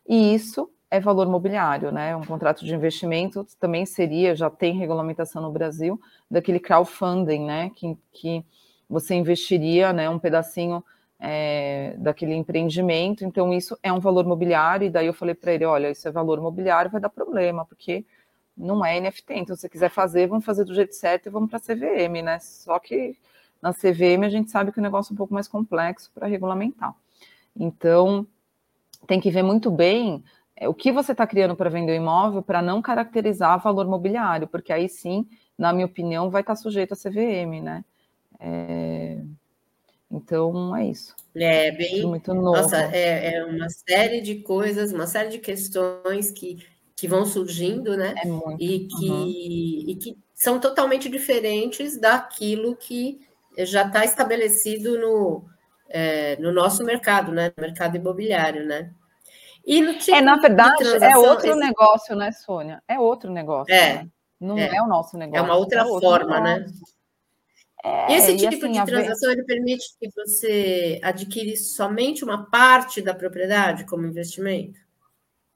e 0.06 0.34
isso 0.34 0.68
é 0.92 1.00
valor 1.00 1.26
mobiliário, 1.26 1.90
né? 1.90 2.14
Um 2.14 2.22
contrato 2.22 2.66
de 2.66 2.74
investimento 2.74 3.46
também 3.58 3.86
seria, 3.86 4.36
já 4.36 4.50
tem 4.50 4.76
regulamentação 4.76 5.40
no 5.40 5.50
Brasil, 5.50 5.98
daquele 6.30 6.60
crowdfunding, 6.60 7.46
né? 7.46 7.70
Que, 7.74 7.96
que 8.12 8.44
você 8.90 9.14
investiria 9.14 9.90
né, 9.90 10.10
um 10.10 10.18
pedacinho 10.18 10.84
é, 11.18 11.94
daquele 11.96 12.34
empreendimento, 12.34 13.24
então 13.24 13.54
isso 13.54 13.74
é 13.82 13.90
um 13.90 14.00
valor 14.00 14.26
mobiliário, 14.26 14.86
e 14.86 14.90
daí 14.90 15.06
eu 15.06 15.14
falei 15.14 15.34
para 15.34 15.54
ele, 15.54 15.64
olha, 15.64 15.90
isso 15.90 16.06
é 16.06 16.10
valor 16.10 16.38
mobiliário, 16.42 16.90
vai 16.90 17.00
dar 17.00 17.08
problema, 17.08 17.64
porque 17.64 18.04
não 18.54 18.84
é 18.84 19.00
NFT, 19.00 19.32
então 19.32 19.56
se 19.56 19.62
você 19.62 19.70
quiser 19.70 19.88
fazer, 19.88 20.26
vamos 20.26 20.44
fazer 20.44 20.64
do 20.66 20.74
jeito 20.74 20.94
certo 20.94 21.24
e 21.24 21.30
vamos 21.30 21.48
para 21.48 21.56
a 21.56 21.62
CVM, 21.62 22.22
né? 22.22 22.38
Só 22.38 22.78
que 22.78 23.16
na 23.62 23.72
CVM 23.72 24.26
a 24.26 24.28
gente 24.28 24.50
sabe 24.50 24.70
que 24.70 24.78
o 24.78 24.82
negócio 24.82 25.12
é 25.12 25.14
um 25.14 25.16
pouco 25.16 25.32
mais 25.32 25.48
complexo 25.48 26.10
para 26.14 26.26
regulamentar. 26.26 26.94
Então, 27.56 28.26
tem 29.06 29.18
que 29.18 29.30
ver 29.30 29.42
muito 29.42 29.70
bem 29.70 30.22
é, 30.56 30.68
o 30.68 30.74
que 30.74 30.92
você 30.92 31.12
está 31.12 31.26
criando 31.26 31.56
para 31.56 31.70
vender 31.70 31.92
o 31.92 31.96
imóvel 31.96 32.42
para 32.42 32.62
não 32.62 32.82
caracterizar 32.82 33.62
valor 33.62 33.86
mobiliário, 33.86 34.46
porque 34.46 34.72
aí 34.72 34.88
sim, 34.88 35.26
na 35.56 35.72
minha 35.72 35.86
opinião, 35.86 36.30
vai 36.30 36.42
estar 36.42 36.54
tá 36.54 36.60
sujeito 36.60 36.92
a 36.92 36.96
CVM, 36.96 37.62
né? 37.62 37.84
É, 38.40 39.18
então 40.10 40.76
é 40.76 40.86
isso. 40.86 41.14
É 41.34 41.70
bem. 41.70 42.04
Muito 42.04 42.34
novo. 42.34 42.56
Nossa, 42.56 42.76
é, 42.94 43.34
é, 43.34 43.44
uma 43.44 43.68
série 43.70 44.20
de 44.20 44.36
coisas, 44.36 44.92
uma 44.92 45.06
série 45.06 45.30
de 45.30 45.38
questões 45.38 46.30
que, 46.30 46.58
que 46.96 47.08
vão 47.08 47.24
surgindo, 47.24 47.96
né? 47.96 48.14
É 48.22 48.26
muito. 48.26 48.60
E 48.60 48.86
que, 48.88 49.10
uhum. 49.10 49.26
e 49.28 49.96
que 49.96 50.18
são 50.34 50.58
totalmente 50.58 51.08
diferentes 51.08 51.98
daquilo 51.98 52.76
que 52.76 53.20
já 53.58 53.86
está 53.86 54.04
estabelecido 54.04 54.98
no, 54.98 55.44
é, 55.88 56.36
no 56.36 56.52
nosso 56.52 56.84
mercado, 56.84 57.32
né? 57.32 57.52
No 57.56 57.62
mercado 57.62 57.96
imobiliário, 57.96 58.66
né? 58.66 58.92
E 59.64 59.80
no 59.80 59.94
tipo 59.98 60.16
é, 60.16 60.20
na 60.20 60.36
verdade, 60.36 60.84
é 60.84 61.16
outro 61.16 61.50
esse... 61.50 61.58
negócio, 61.58 62.16
né, 62.16 62.32
Sônia? 62.32 62.82
É 62.88 62.98
outro 62.98 63.30
negócio. 63.30 63.72
É. 63.72 64.02
Né? 64.02 64.08
Não 64.40 64.58
é. 64.58 64.76
é. 64.76 64.82
o 64.82 64.86
nosso 64.86 65.16
negócio. 65.16 65.38
É 65.38 65.42
uma 65.42 65.54
outra 65.54 65.82
é 65.82 65.84
forma, 65.84 66.40
né? 66.40 66.66
É, 67.84 68.12
Esse 68.14 68.36
tipo 68.36 68.64
assim, 68.64 68.72
de 68.72 68.84
transação 68.84 69.32
ele 69.32 69.42
permite 69.42 69.84
que 69.98 70.08
você 70.14 71.00
adquire 71.02 71.56
somente 71.56 72.22
uma 72.22 72.48
parte 72.48 73.02
da 73.02 73.12
propriedade 73.12 73.84
como 73.86 74.06
investimento? 74.06 74.78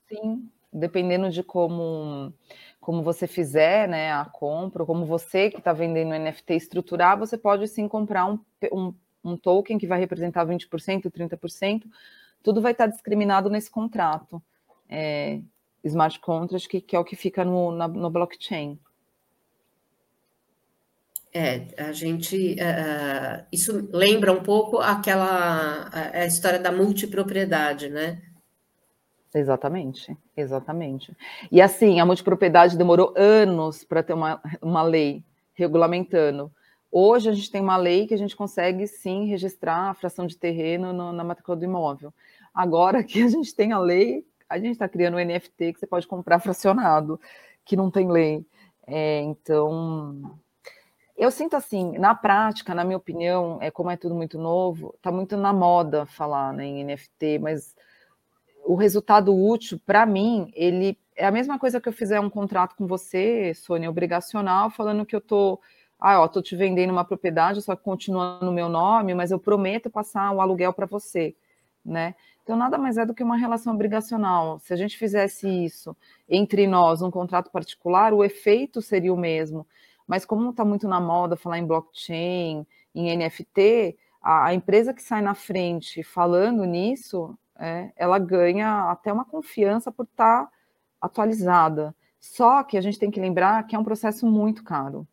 Sim, 0.08 0.48
dependendo 0.72 1.30
de 1.30 1.42
como 1.42 2.32
como 2.80 3.02
você 3.02 3.26
fizer 3.26 3.88
né, 3.88 4.12
a 4.12 4.24
compra, 4.24 4.86
como 4.86 5.04
você 5.04 5.50
que 5.50 5.58
está 5.58 5.72
vendendo 5.72 6.16
NFT 6.16 6.54
estruturar, 6.54 7.18
você 7.18 7.36
pode 7.36 7.66
sim 7.66 7.88
comprar 7.88 8.26
um, 8.26 8.38
um, 8.72 8.94
um 9.24 9.36
token 9.36 9.76
que 9.76 9.88
vai 9.88 9.98
representar 9.98 10.46
20%, 10.46 11.10
30%, 11.10 11.82
tudo 12.42 12.60
vai 12.60 12.72
estar 12.72 12.86
discriminado 12.86 13.50
nesse 13.50 13.70
contrato. 13.70 14.42
É, 14.88 15.40
smart 15.84 16.20
contract, 16.20 16.68
que, 16.68 16.80
que, 16.80 16.96
é 16.96 16.98
o 16.98 17.04
que 17.04 17.16
fica 17.16 17.44
no, 17.44 17.72
na, 17.72 17.88
no 17.88 18.10
blockchain. 18.10 18.78
É, 21.32 21.66
a 21.76 21.92
gente. 21.92 22.54
Uh, 22.54 23.44
isso 23.52 23.90
lembra 23.92 24.32
um 24.32 24.42
pouco 24.42 24.78
aquela 24.78 25.90
a, 25.92 26.20
a, 26.20 26.26
história 26.26 26.58
da 26.58 26.72
multipropriedade, 26.72 27.90
né? 27.90 28.22
Exatamente, 29.34 30.16
exatamente. 30.34 31.14
E 31.52 31.60
assim, 31.60 32.00
a 32.00 32.06
multipropriedade 32.06 32.78
demorou 32.78 33.12
anos 33.14 33.84
para 33.84 34.02
ter 34.02 34.14
uma, 34.14 34.40
uma 34.62 34.82
lei 34.82 35.22
regulamentando. 35.52 36.50
Hoje 36.98 37.28
a 37.28 37.32
gente 37.34 37.50
tem 37.50 37.60
uma 37.60 37.76
lei 37.76 38.06
que 38.06 38.14
a 38.14 38.16
gente 38.16 38.34
consegue 38.34 38.86
sim 38.86 39.26
registrar 39.26 39.90
a 39.90 39.92
fração 39.92 40.26
de 40.26 40.34
terreno 40.34 40.94
no, 40.94 41.12
na 41.12 41.22
matrícula 41.22 41.54
do 41.54 41.62
imóvel. 41.62 42.10
Agora 42.54 43.04
que 43.04 43.22
a 43.22 43.28
gente 43.28 43.54
tem 43.54 43.70
a 43.70 43.78
lei, 43.78 44.26
a 44.48 44.56
gente 44.56 44.70
está 44.70 44.88
criando 44.88 45.18
um 45.18 45.20
NFT 45.22 45.74
que 45.74 45.78
você 45.78 45.86
pode 45.86 46.06
comprar 46.06 46.38
fracionado, 46.40 47.20
que 47.66 47.76
não 47.76 47.90
tem 47.90 48.10
lei. 48.10 48.46
É, 48.86 49.20
então, 49.20 50.38
eu 51.14 51.30
sinto 51.30 51.54
assim, 51.54 51.98
na 51.98 52.14
prática, 52.14 52.74
na 52.74 52.82
minha 52.82 52.96
opinião, 52.96 53.58
é 53.60 53.70
como 53.70 53.90
é 53.90 53.96
tudo 53.98 54.14
muito 54.14 54.38
novo, 54.38 54.94
está 54.96 55.12
muito 55.12 55.36
na 55.36 55.52
moda 55.52 56.06
falar 56.06 56.54
né, 56.54 56.64
em 56.64 56.82
NFT, 56.82 57.40
mas 57.40 57.76
o 58.64 58.74
resultado 58.74 59.36
útil, 59.36 59.78
para 59.84 60.06
mim, 60.06 60.50
ele 60.54 60.98
é 61.14 61.26
a 61.26 61.30
mesma 61.30 61.58
coisa 61.58 61.78
que 61.78 61.90
eu 61.90 61.92
fizer 61.92 62.20
um 62.20 62.30
contrato 62.30 62.74
com 62.74 62.86
você, 62.86 63.52
Sônia, 63.52 63.90
obrigacional, 63.90 64.70
falando 64.70 65.04
que 65.04 65.14
eu 65.14 65.20
tô, 65.20 65.60
ah, 66.08 66.20
ó, 66.20 66.28
tô 66.28 66.40
te 66.40 66.54
vendendo 66.54 66.92
uma 66.92 67.04
propriedade, 67.04 67.60
só 67.60 67.74
que 67.74 67.82
continua 67.82 68.38
no 68.40 68.52
meu 68.52 68.68
nome, 68.68 69.12
mas 69.12 69.32
eu 69.32 69.40
prometo 69.40 69.90
passar 69.90 70.30
o 70.30 70.40
aluguel 70.40 70.72
para 70.72 70.86
você, 70.86 71.34
né? 71.84 72.14
Então, 72.44 72.56
nada 72.56 72.78
mais 72.78 72.96
é 72.96 73.04
do 73.04 73.12
que 73.12 73.24
uma 73.24 73.36
relação 73.36 73.74
obrigacional. 73.74 74.60
Se 74.60 74.72
a 74.72 74.76
gente 74.76 74.96
fizesse 74.96 75.48
isso 75.48 75.96
entre 76.28 76.68
nós, 76.68 77.02
um 77.02 77.10
contrato 77.10 77.50
particular, 77.50 78.14
o 78.14 78.22
efeito 78.22 78.80
seria 78.80 79.12
o 79.12 79.16
mesmo. 79.16 79.66
Mas 80.06 80.24
como 80.24 80.50
está 80.50 80.64
muito 80.64 80.86
na 80.86 81.00
moda 81.00 81.36
falar 81.36 81.58
em 81.58 81.66
blockchain, 81.66 82.64
em 82.94 83.16
NFT, 83.16 83.98
a, 84.22 84.46
a 84.46 84.54
empresa 84.54 84.94
que 84.94 85.02
sai 85.02 85.20
na 85.22 85.34
frente 85.34 86.04
falando 86.04 86.64
nisso, 86.64 87.36
é, 87.58 87.90
ela 87.96 88.20
ganha 88.20 88.92
até 88.92 89.12
uma 89.12 89.24
confiança 89.24 89.90
por 89.90 90.04
estar 90.04 90.44
tá 90.44 90.52
atualizada. 91.00 91.92
Só 92.20 92.62
que 92.62 92.78
a 92.78 92.80
gente 92.80 92.98
tem 92.98 93.10
que 93.10 93.20
lembrar 93.20 93.66
que 93.66 93.74
é 93.74 93.78
um 93.78 93.84
processo 93.84 94.24
muito 94.24 94.62
caro 94.62 95.04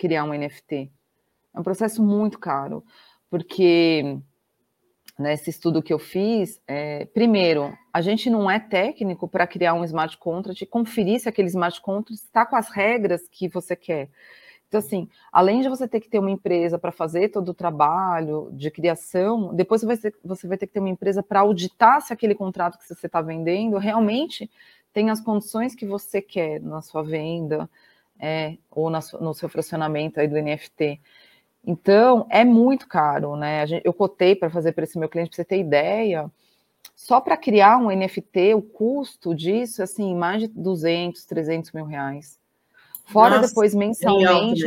criar 0.00 0.24
um 0.24 0.32
NFT. 0.32 0.90
É 1.54 1.60
um 1.60 1.62
processo 1.62 2.02
muito 2.02 2.38
caro, 2.38 2.82
porque 3.28 4.18
nesse 5.18 5.50
estudo 5.50 5.82
que 5.82 5.92
eu 5.92 5.98
fiz, 5.98 6.58
é, 6.66 7.04
primeiro, 7.04 7.76
a 7.92 8.00
gente 8.00 8.30
não 8.30 8.50
é 8.50 8.58
técnico 8.58 9.28
para 9.28 9.46
criar 9.46 9.74
um 9.74 9.84
smart 9.84 10.16
contract 10.16 10.64
e 10.64 10.66
conferir 10.66 11.20
se 11.20 11.28
aquele 11.28 11.48
smart 11.48 11.82
contract 11.82 12.14
está 12.14 12.46
com 12.46 12.56
as 12.56 12.70
regras 12.70 13.28
que 13.28 13.46
você 13.46 13.76
quer. 13.76 14.08
Então, 14.66 14.78
assim, 14.78 15.06
além 15.30 15.60
de 15.60 15.68
você 15.68 15.86
ter 15.86 16.00
que 16.00 16.08
ter 16.08 16.18
uma 16.18 16.30
empresa 16.30 16.78
para 16.78 16.92
fazer 16.92 17.28
todo 17.28 17.50
o 17.50 17.54
trabalho 17.54 18.48
de 18.52 18.70
criação, 18.70 19.54
depois 19.54 19.82
você 19.82 19.86
vai 19.86 19.96
ter, 19.98 20.14
você 20.24 20.46
vai 20.46 20.56
ter 20.56 20.66
que 20.66 20.72
ter 20.72 20.80
uma 20.80 20.88
empresa 20.88 21.22
para 21.22 21.40
auditar 21.40 22.00
se 22.00 22.12
aquele 22.12 22.34
contrato 22.34 22.78
que 22.78 22.86
você 22.86 23.06
está 23.06 23.20
vendendo 23.20 23.76
realmente 23.76 24.50
tem 24.94 25.10
as 25.10 25.20
condições 25.20 25.74
que 25.74 25.84
você 25.84 26.22
quer 26.22 26.60
na 26.62 26.80
sua 26.80 27.02
venda 27.02 27.68
é, 28.20 28.56
ou 28.70 28.90
na, 28.90 29.00
no 29.20 29.34
seu 29.34 29.48
fracionamento 29.48 30.20
aí 30.20 30.28
do 30.28 30.36
NFT. 30.36 31.00
Então, 31.64 32.26
é 32.30 32.44
muito 32.44 32.86
caro, 32.86 33.36
né? 33.36 33.66
Gente, 33.66 33.84
eu 33.84 33.92
cotei 33.92 34.34
para 34.34 34.50
fazer 34.50 34.72
para 34.72 34.84
esse 34.84 34.98
meu 34.98 35.08
cliente, 35.08 35.30
para 35.30 35.36
você 35.36 35.44
ter 35.44 35.58
ideia, 35.58 36.30
só 36.94 37.20
para 37.20 37.36
criar 37.36 37.78
um 37.78 37.90
NFT, 37.90 38.54
o 38.54 38.62
custo 38.62 39.34
disso, 39.34 39.82
assim, 39.82 40.14
mais 40.14 40.42
de 40.42 40.48
200, 40.48 41.24
300 41.24 41.72
mil 41.72 41.84
reais. 41.84 42.38
Fora 43.04 43.36
Nossa, 43.36 43.48
depois 43.48 43.74
mensalmente. 43.74 44.64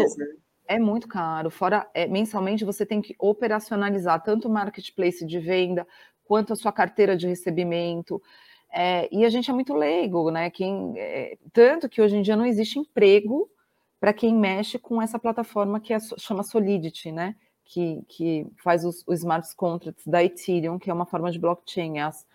É 0.67 0.79
muito 0.79 1.07
caro. 1.07 1.49
Fora 1.51 1.87
é, 1.93 2.07
mensalmente 2.07 2.65
você 2.65 2.85
tem 2.85 3.01
que 3.01 3.15
operacionalizar 3.19 4.23
tanto 4.23 4.47
o 4.47 4.51
marketplace 4.51 5.25
de 5.25 5.39
venda 5.39 5.85
quanto 6.25 6.53
a 6.53 6.55
sua 6.55 6.71
carteira 6.71 7.15
de 7.15 7.27
recebimento. 7.27 8.21
É, 8.73 9.07
e 9.11 9.23
a 9.23 9.29
gente 9.29 9.49
é 9.51 9.53
muito 9.53 9.73
leigo, 9.73 10.31
né? 10.31 10.49
Quem, 10.49 10.93
é, 10.97 11.37
tanto 11.51 11.87
que 11.87 12.01
hoje 12.01 12.17
em 12.17 12.21
dia 12.21 12.35
não 12.35 12.45
existe 12.45 12.79
emprego 12.79 13.49
para 13.99 14.11
quem 14.13 14.35
mexe 14.35 14.79
com 14.79 15.01
essa 15.01 15.19
plataforma 15.19 15.79
que 15.79 15.93
é, 15.93 15.99
chama 16.17 16.43
Solidity, 16.43 17.11
né? 17.11 17.35
Que, 17.63 18.03
que 18.07 18.47
faz 18.63 18.83
os, 18.83 19.03
os 19.07 19.19
smart 19.19 19.47
contracts 19.55 20.05
da 20.07 20.23
Ethereum, 20.23 20.79
que 20.79 20.89
é 20.89 20.93
uma 20.93 21.05
forma 21.05 21.31
de 21.31 21.39
blockchain, 21.39 21.99
as, 21.99 22.25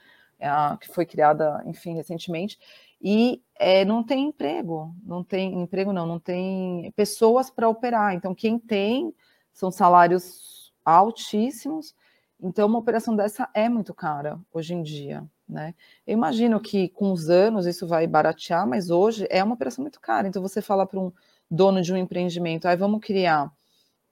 a, 0.40 0.78
que 0.80 0.88
foi 0.88 1.04
criada, 1.04 1.62
enfim, 1.66 1.94
recentemente 1.94 2.58
e 3.00 3.42
é, 3.54 3.84
não 3.84 4.02
tem 4.02 4.26
emprego, 4.26 4.94
não 5.04 5.22
tem 5.22 5.60
emprego, 5.62 5.92
não, 5.92 6.06
não 6.06 6.18
tem 6.18 6.92
pessoas 6.96 7.50
para 7.50 7.68
operar. 7.68 8.14
Então, 8.14 8.34
quem 8.34 8.58
tem 8.58 9.14
são 9.52 9.70
salários 9.70 10.72
altíssimos. 10.84 11.94
Então, 12.40 12.66
uma 12.66 12.78
operação 12.78 13.14
dessa 13.14 13.48
é 13.54 13.68
muito 13.68 13.94
cara 13.94 14.38
hoje 14.52 14.74
em 14.74 14.82
dia. 14.82 15.24
Né? 15.48 15.74
Eu 16.06 16.12
imagino 16.12 16.60
que 16.60 16.88
com 16.90 17.10
os 17.12 17.30
anos 17.30 17.66
isso 17.66 17.86
vai 17.86 18.06
baratear, 18.06 18.66
mas 18.66 18.90
hoje 18.90 19.26
é 19.30 19.42
uma 19.42 19.54
operação 19.54 19.82
muito 19.82 20.00
cara. 20.00 20.28
Então, 20.28 20.42
você 20.42 20.60
fala 20.60 20.86
para 20.86 21.00
um 21.00 21.10
dono 21.50 21.80
de 21.80 21.92
um 21.92 21.96
empreendimento, 21.96 22.68
aí 22.68 22.76
vamos 22.76 23.00
criar 23.00 23.50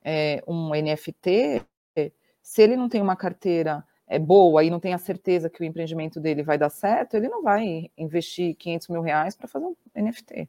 é, 0.02 0.42
um 0.46 0.70
NFT, 0.70 1.62
se 2.46 2.62
ele 2.62 2.76
não 2.76 2.88
tem 2.88 3.02
uma 3.02 3.16
carteira 3.16 3.84
é 4.06 4.20
boa 4.20 4.62
e 4.62 4.70
não 4.70 4.78
tem 4.78 4.94
a 4.94 4.98
certeza 4.98 5.50
que 5.50 5.60
o 5.60 5.64
empreendimento 5.64 6.20
dele 6.20 6.44
vai 6.44 6.56
dar 6.56 6.70
certo, 6.70 7.14
ele 7.14 7.28
não 7.28 7.42
vai 7.42 7.90
investir 7.98 8.54
500 8.54 8.88
mil 8.88 9.02
reais 9.02 9.34
para 9.34 9.48
fazer 9.48 9.66
um 9.66 9.74
NFT, 9.96 10.48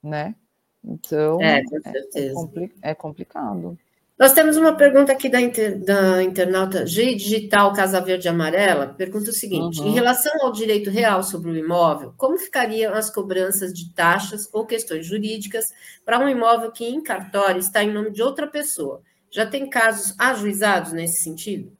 né? 0.00 0.36
Então, 0.82 1.42
é, 1.42 1.58
é, 1.58 2.28
é, 2.28 2.32
compli 2.32 2.72
é, 2.80 2.94
complicado. 2.94 3.78
Nós 4.20 4.34
temos 4.34 4.58
uma 4.58 4.76
pergunta 4.76 5.12
aqui 5.12 5.30
da, 5.30 5.40
inter, 5.40 5.82
da 5.82 6.22
internauta 6.22 6.86
G 6.86 7.14
Digital 7.14 7.72
Casa 7.72 8.02
Verde 8.02 8.28
Amarela, 8.28 8.88
pergunta 8.88 9.30
o 9.30 9.32
seguinte, 9.32 9.80
uhum. 9.80 9.86
em 9.86 9.92
relação 9.92 10.30
ao 10.42 10.52
direito 10.52 10.90
real 10.90 11.22
sobre 11.22 11.50
o 11.50 11.56
imóvel, 11.56 12.12
como 12.18 12.36
ficariam 12.36 12.92
as 12.92 13.08
cobranças 13.08 13.72
de 13.72 13.94
taxas 13.94 14.46
ou 14.52 14.66
questões 14.66 15.06
jurídicas 15.06 15.72
para 16.04 16.18
um 16.18 16.28
imóvel 16.28 16.70
que 16.70 16.84
em 16.84 17.02
cartório 17.02 17.60
está 17.60 17.82
em 17.82 17.90
nome 17.90 18.10
de 18.10 18.22
outra 18.22 18.46
pessoa? 18.46 19.00
Já 19.30 19.46
tem 19.46 19.70
casos 19.70 20.14
ajuizados 20.18 20.92
nesse 20.92 21.22
sentido? 21.22 21.72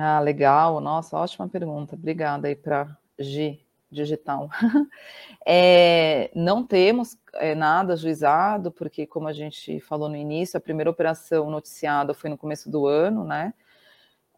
Ah, 0.00 0.20
legal. 0.20 0.80
Nossa, 0.80 1.18
ótima 1.18 1.46
pergunta. 1.46 1.96
Obrigada 1.96 2.48
aí 2.48 2.56
para 2.56 2.96
G 3.18 3.58
Digital. 3.90 4.48
é, 5.44 6.30
não 6.34 6.64
temos 6.64 7.14
é, 7.38 7.54
nada 7.54 7.96
juizado, 7.96 8.70
porque, 8.70 9.06
como 9.06 9.28
a 9.28 9.32
gente 9.32 9.80
falou 9.80 10.08
no 10.08 10.16
início, 10.16 10.56
a 10.56 10.60
primeira 10.60 10.90
operação 10.90 11.50
noticiada 11.50 12.14
foi 12.14 12.30
no 12.30 12.38
começo 12.38 12.70
do 12.70 12.86
ano, 12.86 13.24
né? 13.24 13.54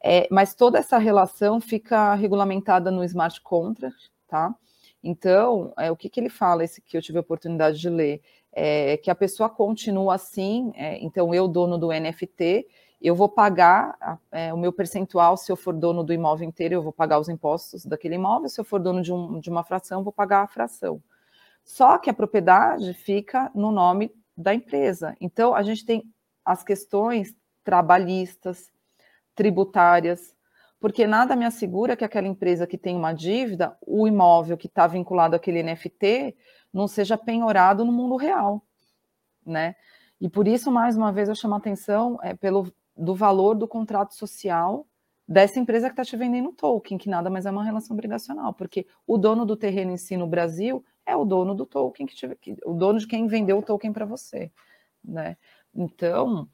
É, 0.03 0.27
mas 0.31 0.55
toda 0.55 0.79
essa 0.79 0.99
relação 0.99 1.61
fica 1.61 2.15
regulamentada 2.15 2.91
no 2.91 3.05
smart 3.05 3.41
contract, 3.43 4.11
tá? 4.29 4.55
Então, 5.03 5.73
é, 5.79 5.91
o 5.91 5.97
que, 5.97 6.09
que 6.09 6.21
ele 6.21 6.31
fala, 6.31 6.65
esse 6.65 6.81
que 6.81 6.97
eu 6.97 7.03
tive 7.03 7.19
a 7.19 7.23
oportunidade 7.23 7.79
de 7.79 7.89
ler, 7.89 8.23
é 8.53 8.97
que 8.97 9.11
a 9.11 9.15
pessoa 9.15 9.49
continua 9.49 10.15
assim, 10.15 10.73
é, 10.75 10.99
então 11.03 11.35
eu, 11.35 11.47
dono 11.47 11.79
do 11.79 11.89
NFT, 11.93 12.67
eu 13.01 13.15
vou 13.15 13.29
pagar 13.29 14.19
é, 14.31 14.53
o 14.53 14.59
meu 14.59 14.73
percentual, 14.73 15.37
se 15.37 15.51
eu 15.51 15.57
for 15.57 15.73
dono 15.73 16.05
do 16.05 16.13
imóvel 16.13 16.47
inteiro, 16.47 16.75
eu 16.75 16.83
vou 16.83 16.93
pagar 16.93 17.19
os 17.19 17.29
impostos 17.29 17.87
daquele 17.87 18.17
imóvel, 18.17 18.49
se 18.49 18.61
eu 18.61 18.65
for 18.65 18.81
dono 18.81 19.03
de, 19.03 19.13
um, 19.13 19.41
de 19.41 19.49
uma 19.49 19.65
fração, 19.65 20.01
eu 20.01 20.05
vou 20.05 20.13
pagar 20.13 20.43
a 20.43 20.47
fração. 20.47 21.03
Só 21.71 21.99
que 21.99 22.11
a 22.11 22.15
propriedade 22.15 22.93
fica 22.93 23.49
no 23.55 23.71
nome 23.71 24.13
da 24.37 24.53
empresa. 24.53 25.17
Então, 25.21 25.55
a 25.55 25.63
gente 25.63 25.87
tem 25.87 26.03
as 26.45 26.65
questões 26.65 27.33
trabalhistas, 27.63 28.73
tributárias, 29.37 30.35
porque 30.81 31.07
nada 31.07 31.37
me 31.37 31.45
assegura 31.45 31.97
que 31.97 32.05
aquela 32.05 32.27
empresa 32.27 32.67
que 32.67 32.77
tem 32.77 32.97
uma 32.97 33.13
dívida, 33.13 33.79
o 33.87 34.09
imóvel 34.09 34.59
que 34.59 34.67
está 34.67 34.89
vinculado 34.89 35.37
àquele 35.37 35.63
NFT, 35.63 36.37
não 36.73 36.89
seja 36.89 37.17
penhorado 37.17 37.85
no 37.85 37.93
mundo 37.93 38.17
real, 38.17 38.67
né? 39.47 39.77
E 40.21 40.29
por 40.29 40.49
isso, 40.49 40.73
mais 40.73 40.97
uma 40.97 41.13
vez, 41.13 41.29
eu 41.29 41.37
chamo 41.37 41.55
a 41.55 41.59
atenção 41.59 42.19
é, 42.21 42.35
pelo 42.35 42.73
do 42.97 43.15
valor 43.15 43.55
do 43.55 43.69
contrato 43.69 44.17
social 44.17 44.89
dessa 45.27 45.61
empresa 45.61 45.87
que 45.87 45.93
está 45.93 46.05
te 46.05 46.17
vendendo 46.17 46.51
token, 46.51 46.99
que 46.99 47.09
nada 47.09 47.31
mais 47.31 47.47
é 47.47 47.51
uma 47.53 47.63
relação 47.63 47.95
obrigacional, 47.95 48.53
porque 48.53 48.89
o 49.07 49.17
dono 49.17 49.47
do 49.47 49.57
terreno 49.57 49.93
em 49.93 49.97
si 49.97 50.17
no 50.17 50.27
Brasil 50.27 50.85
é 51.11 51.17
o 51.17 51.25
dono 51.25 51.55
do 51.55 51.67
token, 51.67 52.07
que, 52.07 52.15
tiver, 52.15 52.37
que 52.37 52.57
o 52.65 52.73
dono 52.73 52.99
de 52.99 53.07
quem 53.07 53.27
vendeu 53.27 53.59
o 53.59 53.63
token 53.63 53.93
para 53.93 54.05
você, 54.05 54.51
né? 55.05 55.37
Então, 55.75 56.49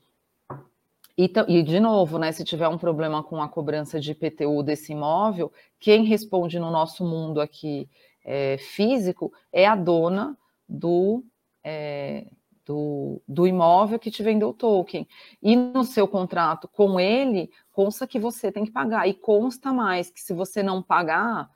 e, 1.17 1.33
e, 1.49 1.63
de 1.63 1.81
novo, 1.81 2.19
né, 2.19 2.31
se 2.31 2.45
tiver 2.45 2.69
um 2.69 2.77
problema 2.77 3.23
com 3.23 3.41
a 3.41 3.49
cobrança 3.49 3.99
de 3.99 4.13
IPTU 4.13 4.63
desse 4.63 4.93
imóvel, 4.93 5.51
quem 5.81 6.05
responde 6.05 6.59
no 6.59 6.71
nosso 6.71 7.05
mundo 7.05 7.41
aqui 7.41 7.89
é, 8.25 8.59
físico 8.59 9.33
é 9.53 9.67
a 9.67 9.75
dona 9.75 10.37
do, 10.69 11.25
é, 11.65 12.27
do, 12.67 13.23
do 13.27 13.47
imóvel 13.47 13.99
que 13.99 14.11
te 14.11 14.23
vendeu 14.23 14.51
o 14.51 14.55
token. 14.55 15.09
E 15.43 15.57
no 15.57 15.85
seu 15.85 16.07
contrato 16.07 16.69
com 16.69 17.01
ele, 17.01 17.51
consta 17.73 18.07
que 18.07 18.19
você 18.19 18.53
tem 18.53 18.67
que 18.67 18.71
pagar. 18.71 19.09
E 19.09 19.15
consta 19.15 19.73
mais 19.73 20.11
que 20.11 20.21
se 20.21 20.35
você 20.35 20.63
não 20.63 20.83
pagar 20.83 21.49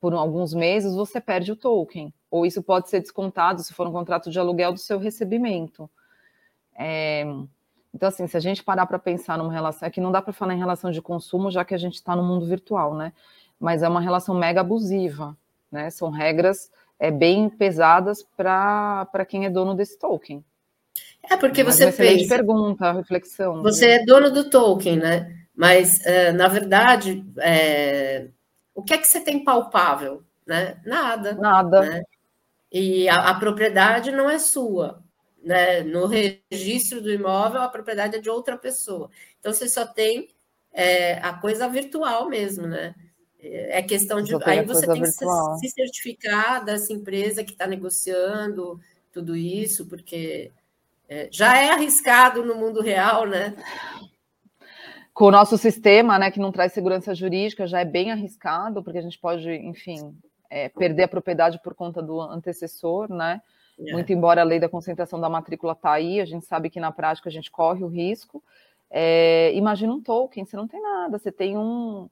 por 0.00 0.14
alguns 0.14 0.54
meses, 0.54 0.94
você 0.94 1.20
perde 1.20 1.52
o 1.52 1.56
token. 1.56 2.12
Ou 2.32 2.46
isso 2.46 2.62
pode 2.62 2.88
ser 2.88 3.00
descontado 3.00 3.62
se 3.62 3.74
for 3.74 3.86
um 3.86 3.92
contrato 3.92 4.30
de 4.30 4.38
aluguel 4.38 4.72
do 4.72 4.78
seu 4.78 4.98
recebimento. 4.98 5.88
É, 6.74 7.26
então, 7.92 8.08
assim, 8.08 8.26
se 8.26 8.34
a 8.34 8.40
gente 8.40 8.64
parar 8.64 8.86
para 8.86 8.98
pensar 8.98 9.36
numa 9.36 9.52
relação, 9.52 9.86
é 9.86 9.90
que 9.90 10.00
não 10.00 10.10
dá 10.10 10.22
para 10.22 10.32
falar 10.32 10.54
em 10.54 10.58
relação 10.58 10.90
de 10.90 11.02
consumo, 11.02 11.50
já 11.50 11.62
que 11.62 11.74
a 11.74 11.78
gente 11.78 11.96
está 11.96 12.16
no 12.16 12.22
mundo 12.22 12.46
virtual, 12.46 12.94
né? 12.94 13.12
Mas 13.60 13.82
é 13.82 13.88
uma 13.88 14.00
relação 14.00 14.34
mega 14.34 14.62
abusiva, 14.62 15.36
né? 15.70 15.90
São 15.90 16.08
regras 16.08 16.70
é, 16.98 17.10
bem 17.10 17.50
pesadas 17.50 18.22
para 18.34 19.26
quem 19.28 19.44
é 19.44 19.50
dono 19.50 19.74
desse 19.74 19.98
token. 19.98 20.42
É 21.30 21.36
porque 21.36 21.62
Mas 21.62 21.74
você 21.74 21.92
pensa. 21.92 22.34
pergunta, 22.34 22.92
reflexão. 22.92 23.62
Você 23.62 23.90
é 23.90 24.04
dono 24.06 24.30
do 24.30 24.48
token, 24.48 24.96
né? 24.96 25.36
Mas 25.54 25.98
uh, 25.98 26.32
na 26.34 26.48
verdade, 26.48 27.22
é... 27.38 28.28
o 28.74 28.82
que 28.82 28.94
é 28.94 28.98
que 28.98 29.06
você 29.06 29.20
tem 29.20 29.44
palpável, 29.44 30.22
né? 30.46 30.80
Nada. 30.86 31.34
Nada. 31.34 31.82
Né? 31.82 32.02
E 32.72 33.08
a, 33.08 33.28
a, 33.28 33.34
propriedade 33.34 34.10
não 34.10 34.30
é 34.30 34.38
sua, 34.38 35.02
né? 35.42 35.82
No 35.82 36.06
registro 36.06 37.02
do 37.02 37.12
imóvel, 37.12 37.60
a 37.60 37.68
propriedade 37.68 38.16
é 38.16 38.20
de 38.20 38.30
outra 38.30 38.56
pessoa. 38.56 39.10
Então 39.38 39.52
você 39.52 39.68
só 39.68 39.84
tem 39.84 40.28
é, 40.72 41.14
a 41.18 41.34
coisa 41.34 41.68
virtual 41.68 42.28
mesmo, 42.28 42.66
né? 42.66 42.94
É 43.38 43.82
questão 43.82 44.22
de. 44.22 44.32
Aí 44.44 44.64
você 44.64 44.86
tem 44.86 45.02
virtual. 45.02 45.58
que 45.58 45.68
se 45.68 45.74
certificar 45.74 46.64
dessa 46.64 46.92
empresa 46.92 47.44
que 47.44 47.52
está 47.52 47.66
negociando 47.66 48.80
tudo 49.12 49.36
isso, 49.36 49.86
porque 49.86 50.50
é, 51.08 51.28
já 51.30 51.58
é 51.58 51.70
arriscado 51.70 52.44
no 52.44 52.54
mundo 52.54 52.80
real, 52.80 53.26
né? 53.26 53.54
Com 55.12 55.26
o 55.26 55.30
nosso 55.30 55.58
sistema, 55.58 56.18
né, 56.18 56.30
que 56.30 56.40
não 56.40 56.50
traz 56.50 56.72
segurança 56.72 57.14
jurídica, 57.14 57.66
já 57.66 57.80
é 57.80 57.84
bem 57.84 58.10
arriscado, 58.10 58.82
porque 58.82 58.98
a 58.98 59.02
gente 59.02 59.18
pode, 59.18 59.50
enfim, 59.50 60.16
é, 60.52 60.68
perder 60.68 61.04
a 61.04 61.08
propriedade 61.08 61.58
por 61.62 61.74
conta 61.74 62.02
do 62.02 62.20
antecessor, 62.20 63.10
né? 63.10 63.40
É. 63.80 63.92
Muito 63.92 64.12
embora 64.12 64.42
a 64.42 64.44
lei 64.44 64.60
da 64.60 64.68
concentração 64.68 65.18
da 65.18 65.28
matrícula 65.28 65.72
está 65.72 65.92
aí, 65.92 66.20
a 66.20 66.26
gente 66.26 66.44
sabe 66.44 66.68
que 66.68 66.78
na 66.78 66.92
prática 66.92 67.30
a 67.30 67.32
gente 67.32 67.50
corre 67.50 67.82
o 67.82 67.88
risco. 67.88 68.44
É, 68.90 69.50
imagina 69.54 69.94
um 69.94 70.02
token, 70.02 70.44
você 70.44 70.54
não 70.54 70.68
tem 70.68 70.82
nada, 70.82 71.18
você 71.18 71.32
tem 71.32 71.56
um, 71.56 72.06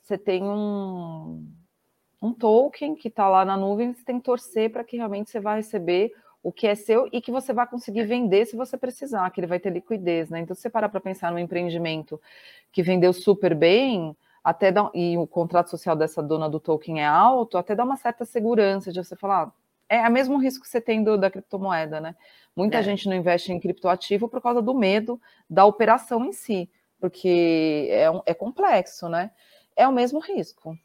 você 0.00 0.16
tem 0.16 0.42
um, 0.42 1.46
um 2.22 2.32
token 2.32 2.94
que 2.94 3.08
está 3.08 3.28
lá 3.28 3.44
na 3.44 3.58
nuvem, 3.58 3.92
você 3.92 4.02
tem 4.02 4.16
que 4.16 4.24
torcer 4.24 4.72
para 4.72 4.82
que 4.82 4.96
realmente 4.96 5.30
você 5.30 5.38
vá 5.38 5.56
receber 5.56 6.12
o 6.42 6.50
que 6.50 6.66
é 6.66 6.74
seu 6.74 7.06
e 7.12 7.20
que 7.20 7.30
você 7.30 7.52
vai 7.52 7.66
conseguir 7.66 8.04
vender 8.04 8.46
se 8.46 8.56
você 8.56 8.78
precisar, 8.78 9.30
que 9.30 9.38
ele 9.38 9.46
vai 9.46 9.60
ter 9.60 9.70
liquidez, 9.70 10.30
né? 10.30 10.40
Então, 10.40 10.56
se 10.56 10.62
você 10.62 10.70
parar 10.70 10.88
para 10.88 10.98
pensar 10.98 11.30
no 11.30 11.38
empreendimento 11.38 12.18
que 12.72 12.82
vendeu 12.82 13.12
super 13.12 13.54
bem, 13.54 14.16
até 14.42 14.72
dá, 14.72 14.90
e 14.94 15.16
o 15.16 15.26
contrato 15.26 15.70
social 15.70 15.94
dessa 15.94 16.22
dona 16.22 16.48
do 16.48 16.58
token 16.58 17.00
é 17.00 17.06
alto, 17.06 17.56
até 17.56 17.74
dá 17.74 17.84
uma 17.84 17.96
certa 17.96 18.24
segurança 18.24 18.92
de 18.92 19.02
você 19.02 19.14
falar, 19.14 19.52
ah, 19.88 19.94
é 19.94 20.08
o 20.08 20.12
mesmo 20.12 20.38
risco 20.38 20.64
que 20.64 20.70
você 20.70 20.80
tem 20.80 21.04
do, 21.04 21.16
da 21.16 21.30
criptomoeda, 21.30 22.00
né? 22.00 22.16
Muita 22.56 22.78
é. 22.78 22.82
gente 22.82 23.08
não 23.08 23.14
investe 23.16 23.52
em 23.52 23.60
criptoativo 23.60 24.28
por 24.28 24.40
causa 24.40 24.60
do 24.60 24.74
medo 24.74 25.20
da 25.48 25.64
operação 25.64 26.24
em 26.24 26.32
si, 26.32 26.68
porque 26.98 27.88
é, 27.90 28.10
um, 28.10 28.20
é 28.26 28.34
complexo, 28.34 29.08
né? 29.08 29.30
É 29.76 29.86
o 29.86 29.92
mesmo 29.92 30.18
risco. 30.18 30.76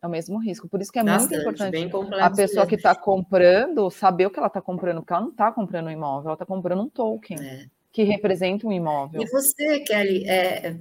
É 0.00 0.06
o 0.06 0.10
mesmo 0.10 0.38
risco. 0.38 0.68
Por 0.68 0.80
isso 0.80 0.92
que 0.92 0.98
é 0.98 1.04
Bastante, 1.04 1.44
muito 1.44 1.56
importante 1.56 2.20
a 2.20 2.30
pessoa 2.30 2.64
mesmo. 2.64 2.68
que 2.68 2.74
está 2.76 2.94
comprando 2.94 3.90
saber 3.90 4.26
o 4.26 4.30
que 4.30 4.38
ela 4.38 4.46
está 4.46 4.60
comprando, 4.60 5.00
porque 5.00 5.12
ela 5.12 5.22
não 5.22 5.30
está 5.30 5.50
comprando 5.50 5.86
um 5.86 5.90
imóvel, 5.90 6.28
ela 6.28 6.34
está 6.34 6.46
comprando 6.46 6.82
um 6.82 6.88
token 6.88 7.38
é. 7.40 7.66
que 7.92 8.04
representa 8.04 8.66
um 8.66 8.72
imóvel. 8.72 9.22
E 9.22 9.26
você, 9.26 9.80
Kelly, 9.80 10.24
é, 10.28 10.76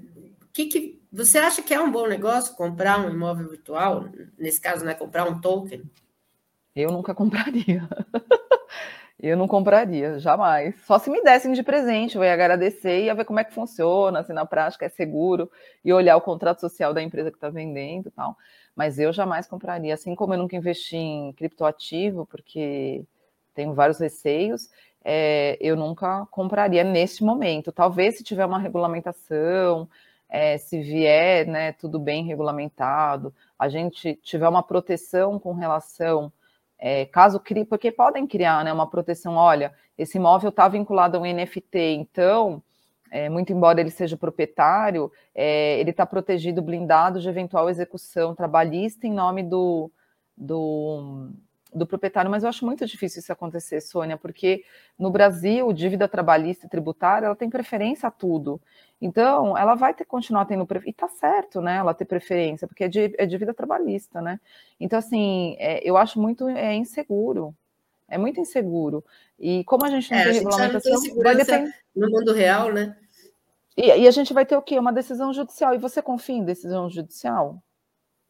que, 0.54 0.66
que 0.66 1.02
você 1.18 1.40
acha 1.40 1.64
que 1.64 1.74
é 1.74 1.82
um 1.82 1.92
bom 1.92 2.06
negócio 2.06 2.56
comprar 2.56 3.00
um 3.00 3.10
imóvel 3.10 3.50
virtual? 3.50 4.06
Nesse 4.38 4.62
caso, 4.62 4.86
né? 4.86 4.94
Comprar 4.94 5.28
um 5.28 5.42
token? 5.42 5.84
Eu 6.76 6.92
nunca 6.92 7.16
compraria. 7.16 7.82
Eu 9.20 9.36
não 9.36 9.48
compraria, 9.48 10.20
jamais. 10.20 10.76
Só 10.86 11.00
se 11.00 11.10
me 11.10 11.24
dessem 11.24 11.52
de 11.52 11.64
presente, 11.64 12.16
eu 12.16 12.24
ia 12.24 12.32
agradecer 12.32 13.00
e 13.00 13.06
ia 13.06 13.16
ver 13.16 13.26
como 13.26 13.40
é 13.40 13.44
que 13.44 13.52
funciona, 13.52 14.24
se 14.24 14.32
na 14.32 14.46
prática 14.46 14.86
é 14.86 14.90
seguro, 14.90 15.52
e 15.84 15.92
olhar 15.92 16.16
o 16.16 16.22
contrato 16.22 16.60
social 16.60 16.94
da 16.94 17.02
empresa 17.02 17.32
que 17.32 17.38
está 17.38 17.50
vendendo 17.50 18.10
e 18.10 18.12
tal. 18.12 18.38
Mas 18.76 19.00
eu 19.00 19.12
jamais 19.12 19.48
compraria, 19.48 19.92
assim 19.92 20.14
como 20.14 20.36
eu 20.36 20.38
nunca 20.38 20.56
investi 20.56 20.98
em 20.98 21.34
criptoativo, 21.34 22.28
porque 22.28 23.04
tenho 23.56 23.74
vários 23.74 23.98
receios, 23.98 24.70
é, 25.04 25.58
eu 25.60 25.76
nunca 25.76 26.28
compraria 26.28 26.84
neste 26.84 27.24
momento. 27.24 27.72
Talvez 27.72 28.18
se 28.18 28.24
tiver 28.24 28.46
uma 28.46 28.60
regulamentação, 28.60 29.90
é, 30.30 30.58
se 30.58 30.82
vier 30.82 31.48
né, 31.48 31.72
tudo 31.72 32.00
bem 32.00 32.24
regulamentado, 32.26 33.34
a 33.58 33.70
gente 33.70 34.16
tiver 34.16 34.48
uma 34.48 34.64
proteção 34.64 35.40
com 35.40 35.54
relação 35.54 36.32
é, 36.80 37.06
caso 37.06 37.40
crie, 37.40 37.66
porque 37.66 37.92
podem 37.92 38.28
criar 38.28 38.64
né, 38.64 38.72
uma 38.72 38.90
proteção, 38.90 39.36
olha, 39.36 39.74
esse 39.98 40.18
imóvel 40.18 40.50
está 40.50 40.68
vinculado 40.68 41.18
a 41.18 41.20
um 41.20 41.26
NFT, 41.26 41.96
então, 41.96 42.62
é, 43.10 43.30
muito 43.30 43.52
embora 43.52 43.82
ele 43.82 43.90
seja 43.90 44.16
proprietário, 44.16 45.12
é, 45.34 45.80
ele 45.80 45.90
está 45.90 46.06
protegido, 46.06 46.62
blindado 46.62 47.20
de 47.20 47.28
eventual 47.28 47.70
execução 47.70 48.36
trabalhista 48.36 49.08
em 49.08 49.14
nome 49.14 49.42
do, 49.42 49.92
do, 50.36 51.32
do 51.74 51.86
proprietário, 51.86 52.32
mas 52.32 52.44
eu 52.44 52.50
acho 52.50 52.66
muito 52.66 52.86
difícil 52.86 53.20
isso 53.20 53.32
acontecer, 53.32 53.82
Sônia, 53.82 54.18
porque 54.18 54.64
no 54.98 55.10
Brasil, 55.10 55.72
dívida 55.74 56.08
trabalhista 56.08 56.66
e 56.66 56.70
tributária, 56.70 57.26
ela 57.26 57.36
tem 57.36 57.50
preferência 57.50 58.08
a 58.08 58.12
tudo. 58.12 58.62
Então, 59.02 59.58
ela 59.58 59.76
vai 59.76 59.94
ter 59.94 60.06
continuar 60.06 60.46
tendo 60.46 60.68
e 60.86 60.94
tá 60.94 61.08
certo, 61.08 61.62
né, 61.62 61.78
ela 61.78 61.94
ter 61.94 62.06
preferência, 62.06 62.68
porque 62.68 62.84
é, 62.84 62.90
é 63.18 63.26
dívida 63.26 63.54
trabalhista, 63.54 64.22
né? 64.22 64.40
Então, 64.80 64.98
assim, 64.98 65.56
é, 65.60 65.88
eu 65.88 65.98
acho 65.98 66.20
muito 66.20 66.48
é, 66.48 66.74
inseguro, 66.74 67.56
é 68.08 68.18
muito 68.18 68.40
inseguro. 68.40 69.04
E 69.40 69.64
como 69.66 69.86
a 69.86 69.90
gente 69.90 70.10
não 70.10 70.18
é, 70.18 70.24
tem 70.24 70.34
regulamentação, 70.34 70.94
não 70.94 71.02
tem 71.02 71.24
vai 71.24 71.36
depender... 71.36 71.74
no 71.96 72.10
mundo 72.10 72.34
real, 72.34 72.72
né? 72.72 72.96
E, 73.76 73.86
e 73.86 74.08
a 74.08 74.12
gente 74.12 74.34
vai 74.34 74.46
ter 74.46 74.58
o 74.58 74.62
quê? 74.62 74.80
Uma 74.80 74.92
decisão 74.92 75.32
judicial. 75.32 75.76
E 75.76 75.78
você 75.78 76.02
confia 76.02 76.36
em 76.36 76.44
decisão 76.44 76.90
judicial? 76.90 77.62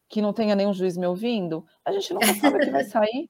Que 0.08 0.22
não 0.22 0.32
tenha 0.32 0.56
nenhum 0.56 0.72
juiz 0.72 0.96
me 0.96 1.06
ouvindo, 1.06 1.64
a 1.84 1.92
gente 1.92 2.12
nunca 2.14 2.34
sabe 2.34 2.58
que 2.60 2.70
vai 2.70 2.84
sair. 2.84 3.28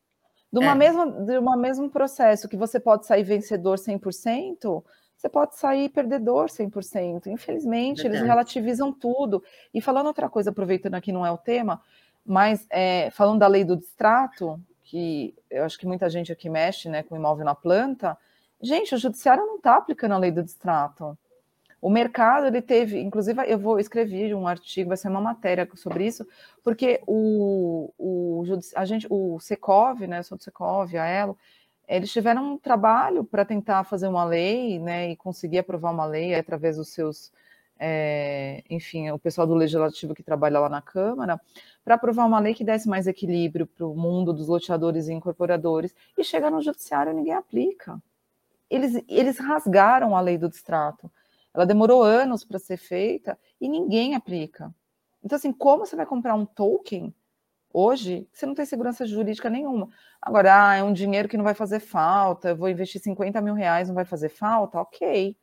De, 0.51 0.59
uma 0.59 0.73
é. 0.73 0.75
mesma, 0.75 1.07
de 1.07 1.39
um 1.39 1.57
mesmo 1.57 1.91
processo 1.91 2.49
que 2.49 2.57
você 2.57 2.81
pode 2.81 3.07
sair 3.07 3.23
vencedor 3.23 3.77
100%, 3.77 4.83
você 5.17 5.29
pode 5.29 5.57
sair 5.57 5.89
perdedor 5.89 6.47
100%. 6.47 7.27
Infelizmente, 7.27 8.03
Verdade. 8.03 8.17
eles 8.17 8.29
relativizam 8.29 8.93
tudo. 8.93 9.43
E 9.75 9.81
falando 9.81 10.07
outra 10.07 10.29
coisa, 10.29 10.51
aproveitando 10.51 10.95
aqui 10.95 11.13
não 11.13 11.27
é 11.27 11.31
o 11.31 11.37
tema, 11.37 11.83
mas 12.25 12.67
é, 12.71 13.11
falando 13.11 13.41
da 13.41 13.49
lei 13.49 13.65
do 13.65 13.77
distrato, 13.77 14.61
que 14.85 15.35
eu 15.51 15.65
acho 15.65 15.79
que 15.79 15.87
muita 15.87 16.09
gente 16.09 16.33
aqui 16.33 16.49
mexe 16.49 16.89
né, 16.89 17.03
com 17.03 17.17
imóvel 17.17 17.45
na 17.45 17.55
planta, 17.55 18.17
gente, 18.61 18.95
o 18.95 18.99
judiciário 18.99 19.45
não 19.45 19.57
está 19.57 19.77
aplicando 19.77 20.13
a 20.13 20.19
lei 20.19 20.31
do 20.31 20.43
distrato. 20.43 21.19
O 21.81 21.89
mercado, 21.89 22.47
ele 22.47 22.61
teve, 22.61 23.01
inclusive 23.01 23.41
eu 23.47 23.59
vou 23.59 23.79
escrever 23.79 24.35
um 24.35 24.49
artigo, 24.49 24.89
vai 24.89 24.97
ser 24.97 25.09
uma 25.09 25.21
matéria 25.21 25.69
sobre 25.77 26.07
isso, 26.07 26.27
porque 26.65 27.01
o, 27.07 27.93
o, 27.97 28.43
a 28.75 28.85
gente, 28.85 29.07
o 29.09 29.39
Secov, 29.39 30.01
né, 30.07 30.21
do 30.21 30.43
Secov, 30.43 30.97
a 30.97 31.07
Elo, 31.07 31.39
eles 31.87 32.13
tiveram 32.13 32.55
um 32.55 32.59
trabalho 32.59 33.25
para 33.25 33.45
tentar 33.45 33.85
fazer 33.85 34.09
uma 34.09 34.25
lei, 34.25 34.79
né, 34.81 35.11
e 35.11 35.17
conseguir 35.17 35.59
aprovar 35.59 35.93
uma 35.93 36.05
lei 36.05 36.35
através 36.35 36.77
dos 36.77 36.89
seus, 36.89 37.33
é, 37.79 38.63
enfim, 38.69 39.11
o 39.11 39.19
pessoal 39.19 39.47
do 39.47 39.55
legislativo 39.55 40.15
que 40.15 40.23
trabalha 40.23 40.59
lá 40.59 40.69
na 40.69 40.83
Câmara, 40.83 41.41
para 41.85 41.95
aprovar 41.95 42.27
uma 42.27 42.41
lei 42.41 42.55
que 42.55 42.65
desse 42.65 42.89
mais 42.89 43.07
equilíbrio 43.07 43.67
para 43.67 43.87
o 43.87 43.95
mundo 43.95 44.33
dos 44.33 44.49
loteadores 44.49 45.09
e 45.09 45.13
incorporadores, 45.13 45.95
e 46.17 46.25
chega 46.25 46.51
no 46.51 46.61
judiciário 46.61 47.13
e 47.13 47.15
ninguém 47.15 47.35
aplica. 47.35 48.03
Eles, 48.69 49.03
eles 49.09 49.39
rasgaram 49.39 50.15
a 50.17 50.21
lei 50.21 50.37
do 50.37 50.49
distrato. 50.49 51.11
Ela 51.59 51.67
demorou 51.67 52.05
anos 52.05 52.45
para 52.45 52.57
ser 52.57 52.77
feita 52.77 53.37
e 53.61 53.69
ninguém 53.69 54.15
aplica. 54.15 54.73
Então, 55.25 55.35
assim, 55.35 55.53
como 55.53 55.85
você 55.85 55.97
vai 55.97 56.07
comprar 56.07 56.37
um 56.37 56.47
token 56.47 57.13
hoje? 57.73 58.29
Você 58.33 58.47
não 58.47 58.55
tem 58.55 58.65
segurança 58.65 59.05
jurídica 59.05 59.51
nenhuma. 59.51 59.89
Agora, 60.23 60.69
ah, 60.69 60.77
é 60.77 60.85
um 60.85 60.93
dinheiro 60.93 61.29
que 61.29 61.37
não 61.37 61.43
vai 61.43 61.55
fazer 61.55 61.81
falta, 61.81 62.51
eu 62.51 62.57
vou 62.57 62.69
investir 62.69 63.01
50 63.01 63.41
mil 63.41 63.55
reais, 63.55 63.89
não 63.89 63.95
vai 63.97 64.05
fazer 64.05 64.29
falta? 64.29 64.79
Ok. 64.79 65.37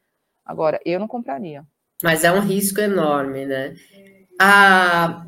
Agora, 0.45 0.79
eu 0.85 1.01
não 1.01 1.07
compraria. 1.07 1.67
Mas 2.01 2.23
é 2.23 2.31
um 2.31 2.39
risco 2.39 2.79
enorme, 2.79 3.45
né? 3.45 3.75
A... 4.39 5.25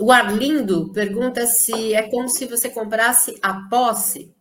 O 0.00 0.10
Arlindo 0.10 0.90
pergunta 0.90 1.44
se 1.44 1.92
é 1.92 2.08
como 2.08 2.30
se 2.30 2.46
você 2.46 2.70
comprasse 2.70 3.38
a 3.42 3.68
posse. 3.68 4.34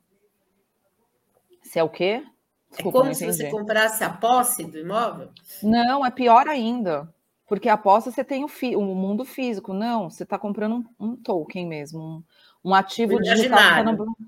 Se 1.61 1.77
é 1.77 1.83
o 1.83 1.89
quê? 1.89 2.23
Desculpa, 2.69 2.99
é 2.99 3.01
como 3.01 3.15
se 3.15 3.25
você 3.25 3.49
comprasse 3.49 4.03
a 4.03 4.09
posse 4.09 4.63
do 4.63 4.77
imóvel? 4.77 5.29
Não, 5.63 6.05
é 6.05 6.11
pior 6.11 6.47
ainda. 6.47 7.11
Porque 7.47 7.67
a 7.67 7.75
posse 7.75 8.11
você 8.11 8.23
tem 8.23 8.43
o, 8.43 8.47
fi, 8.47 8.75
o 8.75 8.81
mundo 8.81 9.25
físico. 9.25 9.73
Não, 9.73 10.09
você 10.09 10.21
está 10.21 10.37
comprando 10.37 10.75
um, 10.99 11.07
um, 11.07 11.15
token 11.15 11.65
mesmo, 11.67 11.99
um, 11.99 12.23
um 12.63 12.75
ativo 12.75 13.13
imaginário. 13.13 13.91
digital. 13.91 14.05
Tá 14.05 14.25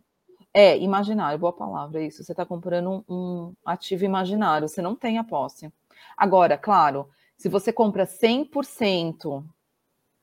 é, 0.54 0.78
imaginário, 0.80 1.40
boa 1.40 1.54
palavra, 1.54 2.02
é 2.02 2.08
isso. 2.08 2.24
Você 2.24 2.34
está 2.34 2.46
comprando 2.46 3.06
um, 3.08 3.16
um 3.16 3.54
ativo 3.64 4.04
imaginário, 4.04 4.68
você 4.68 4.82
não 4.82 4.96
tem 4.96 5.20
a 5.20 5.24
posse. 5.24 5.72
Agora, 6.18 6.58
claro, 6.58 7.08
se 7.38 7.48
você 7.48 7.72
compra 7.72 8.06
100% 8.06 9.46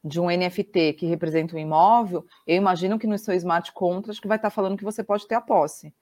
de 0.04 0.20
um 0.20 0.26
NFT 0.26 0.94
que 0.94 1.06
representa 1.06 1.54
um 1.54 1.58
imóvel, 1.58 2.26
eu 2.46 2.56
imagino 2.56 2.98
que 2.98 3.06
no 3.06 3.16
seu 3.16 3.34
smart 3.34 3.72
contract 3.72 4.20
que 4.20 4.28
vai 4.28 4.38
estar 4.38 4.50
tá 4.50 4.54
falando 4.54 4.76
que 4.76 4.84
você 4.84 5.04
pode 5.04 5.26
ter 5.26 5.36
a 5.36 5.40
posse 5.40 5.94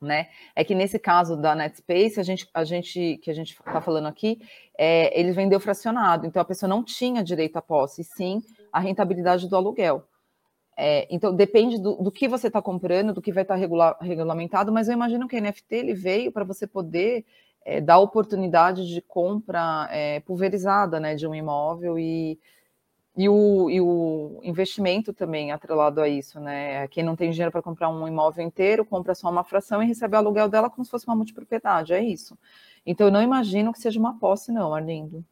né? 0.00 0.28
É 0.54 0.62
que 0.62 0.74
nesse 0.74 0.98
caso 0.98 1.36
da 1.36 1.54
NetSpace, 1.54 2.20
a 2.20 2.22
gente, 2.22 2.48
a 2.52 2.64
gente 2.64 3.18
que 3.22 3.30
a 3.30 3.34
gente 3.34 3.52
está 3.52 3.80
falando 3.80 4.06
aqui, 4.06 4.40
é, 4.78 5.18
ele 5.18 5.32
vendeu 5.32 5.58
fracionado, 5.58 6.26
então 6.26 6.40
a 6.40 6.44
pessoa 6.44 6.68
não 6.68 6.82
tinha 6.84 7.22
direito 7.22 7.56
à 7.56 7.62
posse, 7.62 8.04
sim 8.04 8.42
a 8.72 8.80
rentabilidade 8.80 9.48
do 9.48 9.56
aluguel. 9.56 10.04
É, 10.76 11.06
então 11.10 11.34
depende 11.34 11.80
do, 11.80 11.94
do 11.96 12.12
que 12.12 12.28
você 12.28 12.48
está 12.48 12.60
comprando, 12.60 13.14
do 13.14 13.22
que 13.22 13.32
vai 13.32 13.42
estar 13.42 13.54
tá 13.54 13.60
regula, 13.60 13.96
regulamentado, 14.00 14.70
mas 14.70 14.88
eu 14.88 14.92
imagino 14.92 15.26
que 15.26 15.36
o 15.36 15.40
NFT 15.40 15.74
ele 15.74 15.94
veio 15.94 16.30
para 16.30 16.44
você 16.44 16.66
poder 16.66 17.24
é, 17.64 17.80
dar 17.80 17.98
oportunidade 17.98 18.86
de 18.86 19.00
compra 19.00 19.88
é, 19.90 20.20
pulverizada, 20.20 21.00
né, 21.00 21.14
de 21.14 21.26
um 21.26 21.34
imóvel 21.34 21.98
e 21.98 22.38
e 23.16 23.28
o, 23.28 23.70
e 23.70 23.80
o 23.80 24.40
investimento 24.42 25.12
também 25.12 25.50
atrelado 25.50 26.00
a 26.00 26.08
isso, 26.08 26.38
né? 26.38 26.86
Quem 26.88 27.02
não 27.02 27.16
tem 27.16 27.30
dinheiro 27.30 27.50
para 27.50 27.62
comprar 27.62 27.88
um 27.88 28.06
imóvel 28.06 28.44
inteiro, 28.44 28.84
compra 28.84 29.14
só 29.14 29.30
uma 29.30 29.42
fração 29.42 29.82
e 29.82 29.86
recebe 29.86 30.14
o 30.14 30.18
aluguel 30.18 30.48
dela 30.48 30.68
como 30.68 30.84
se 30.84 30.90
fosse 30.90 31.06
uma 31.06 31.16
multipropriedade, 31.16 31.94
é 31.94 32.02
isso. 32.02 32.36
Então, 32.84 33.06
eu 33.06 33.10
não 33.10 33.22
imagino 33.22 33.72
que 33.72 33.80
seja 33.80 33.98
uma 33.98 34.18
posse, 34.18 34.52
não, 34.52 34.74
Arlindo. 34.74 35.24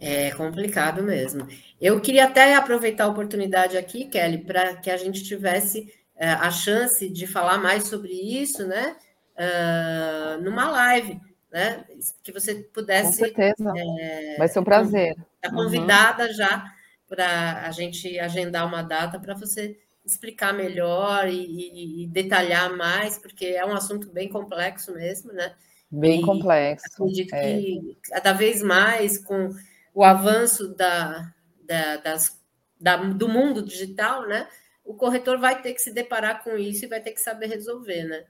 É 0.00 0.30
complicado 0.30 1.02
mesmo. 1.02 1.46
Eu 1.80 2.00
queria 2.00 2.24
até 2.24 2.54
aproveitar 2.54 3.04
a 3.04 3.08
oportunidade 3.08 3.76
aqui, 3.76 4.06
Kelly, 4.06 4.38
para 4.38 4.76
que 4.76 4.90
a 4.90 4.96
gente 4.96 5.22
tivesse 5.24 5.92
é, 6.16 6.30
a 6.30 6.50
chance 6.50 7.08
de 7.08 7.26
falar 7.26 7.58
mais 7.58 7.84
sobre 7.84 8.12
isso, 8.12 8.66
né? 8.66 8.96
Uh, 9.36 10.42
numa 10.42 10.68
live 10.70 11.20
né? 11.50 11.84
Que 12.22 12.32
você 12.32 12.54
pudesse. 12.54 13.18
Com 13.18 13.24
certeza. 13.24 13.72
É, 13.76 14.36
Vai 14.36 14.48
ser 14.48 14.60
um 14.60 14.64
prazer. 14.64 15.16
Está 15.42 15.54
convidada 15.54 16.26
uhum. 16.26 16.32
já 16.32 16.64
para 17.08 17.66
a 17.66 17.70
gente 17.70 18.18
agendar 18.18 18.66
uma 18.66 18.82
data 18.82 19.18
para 19.18 19.34
você 19.34 19.78
explicar 20.04 20.52
melhor 20.52 21.28
e, 21.28 22.02
e, 22.02 22.06
detalhar 22.06 22.74
mais, 22.76 23.18
porque 23.18 23.46
é 23.46 23.64
um 23.64 23.74
assunto 23.74 24.10
bem 24.10 24.28
complexo 24.28 24.92
mesmo, 24.92 25.32
né? 25.32 25.54
Bem 25.90 26.20
e 26.20 26.24
complexo. 26.24 26.86
Acredito 26.92 27.34
é. 27.34 27.58
que 27.60 27.98
cada 28.04 28.32
vez 28.32 28.62
mais 28.62 29.18
com 29.18 29.50
o 29.94 30.04
avanço 30.04 30.74
da, 30.74 31.32
da, 31.62 31.96
das, 31.98 32.40
da, 32.80 32.96
do 32.96 33.28
mundo 33.28 33.62
digital, 33.62 34.26
né? 34.26 34.48
O 34.84 34.94
corretor 34.94 35.38
vai 35.38 35.60
ter 35.60 35.74
que 35.74 35.82
se 35.82 35.92
deparar 35.92 36.42
com 36.42 36.56
isso 36.56 36.84
e 36.84 36.88
vai 36.88 37.00
ter 37.00 37.12
que 37.12 37.20
saber 37.20 37.46
resolver, 37.46 38.04
né? 38.04 38.24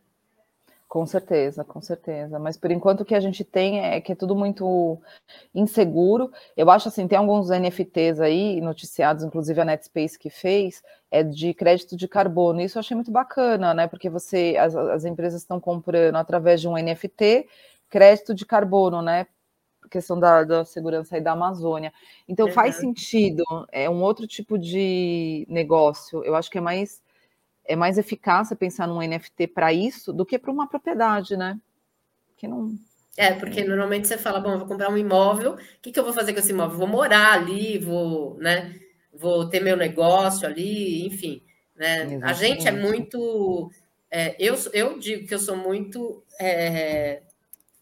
Com 0.89 1.05
certeza, 1.05 1.63
com 1.65 1.83
certeza. 1.83 2.39
Mas 2.39 2.57
por 2.57 2.71
enquanto 2.71 3.03
o 3.03 3.05
que 3.05 3.15
a 3.15 3.21
gente 3.21 3.45
tem 3.45 3.81
é 3.81 4.01
que 4.01 4.13
é 4.13 4.15
tudo 4.15 4.35
muito 4.35 4.99
inseguro. 5.55 6.33
Eu 6.57 6.71
acho 6.71 6.89
assim, 6.89 7.07
tem 7.07 7.19
alguns 7.19 7.51
NFTs 7.51 8.21
aí, 8.21 8.59
noticiados, 8.63 9.23
inclusive 9.23 9.61
a 9.61 9.67
Netspace 9.67 10.19
que 10.19 10.31
fez, 10.31 10.83
é 11.11 11.23
de 11.23 11.53
crédito 11.53 11.95
de 11.95 12.09
carbono. 12.09 12.63
Isso 12.63 12.79
eu 12.79 12.81
achei 12.81 12.95
muito 12.95 13.11
bacana, 13.11 13.75
né? 13.75 13.87
Porque 13.87 14.09
você, 14.09 14.57
as, 14.59 14.75
as 14.75 15.05
empresas 15.05 15.43
estão 15.43 15.61
comprando 15.61 16.17
através 16.17 16.59
de 16.59 16.67
um 16.69 16.77
NFT 16.79 17.47
crédito 17.91 18.35
de 18.35 18.47
carbono, 18.47 19.03
né? 19.03 19.27
questão 19.91 20.19
da, 20.19 20.45
da 20.45 20.65
segurança 20.65 21.17
aí 21.17 21.21
da 21.21 21.33
Amazônia. 21.33 21.93
Então 22.29 22.47
uhum. 22.47 22.53
faz 22.53 22.77
sentido, 22.77 23.43
é 23.73 23.89
um 23.89 24.03
outro 24.03 24.27
tipo 24.27 24.59
de 24.59 25.47
negócio. 25.49 26.23
Eu 26.25 26.35
acho 26.35 26.51
que 26.51 26.59
é 26.59 26.61
mais 26.61 27.03
é 27.69 27.77
mais 27.77 27.99
eficaz 27.99 28.53
pensar 28.59 28.89
num 28.89 29.01
NFT 29.01 29.49
para 29.49 29.73
isso 29.73 30.13
do 30.13 30.25
que 30.25 30.39
para 30.39 30.51
uma 30.51 30.67
propriedade, 30.67 31.37
né? 31.37 31.61
Que 32.37 32.49
não. 32.49 32.75
É, 33.17 33.33
porque 33.33 33.63
normalmente 33.65 34.09
você 34.09 34.17
fala, 34.17 34.41
bom, 34.41 34.57
vou 34.59 34.67
comprar 34.67 34.91
um 34.91 34.97
imóvel, 34.97 35.55
o 35.55 35.59
que, 35.83 35.93
que 35.93 36.01
eu 36.01 36.05
vou 36.05 36.13
fazer 36.13 36.33
com 36.33 36.39
esse 36.39 36.53
imóvel? 36.53 36.79
Vou 36.79 36.89
morar 36.89 37.33
ali, 37.35 37.79
vou, 37.79 38.39
né? 38.39 38.75
Vou 39.13 39.49
ter 39.49 39.61
meu 39.61 39.77
negócio 39.77 40.47
ali, 40.47 41.07
enfim. 41.07 41.43
Né? 41.77 42.19
A 42.23 42.33
gente 42.33 42.67
é 42.67 42.73
muito 42.73 43.71
É, 44.11 44.35
eu, 44.39 44.57
eu 44.73 44.99
digo 44.99 45.27
que 45.27 45.35
eu 45.35 45.39
sou 45.39 45.57
muito 45.57 46.23
é, 46.41 47.23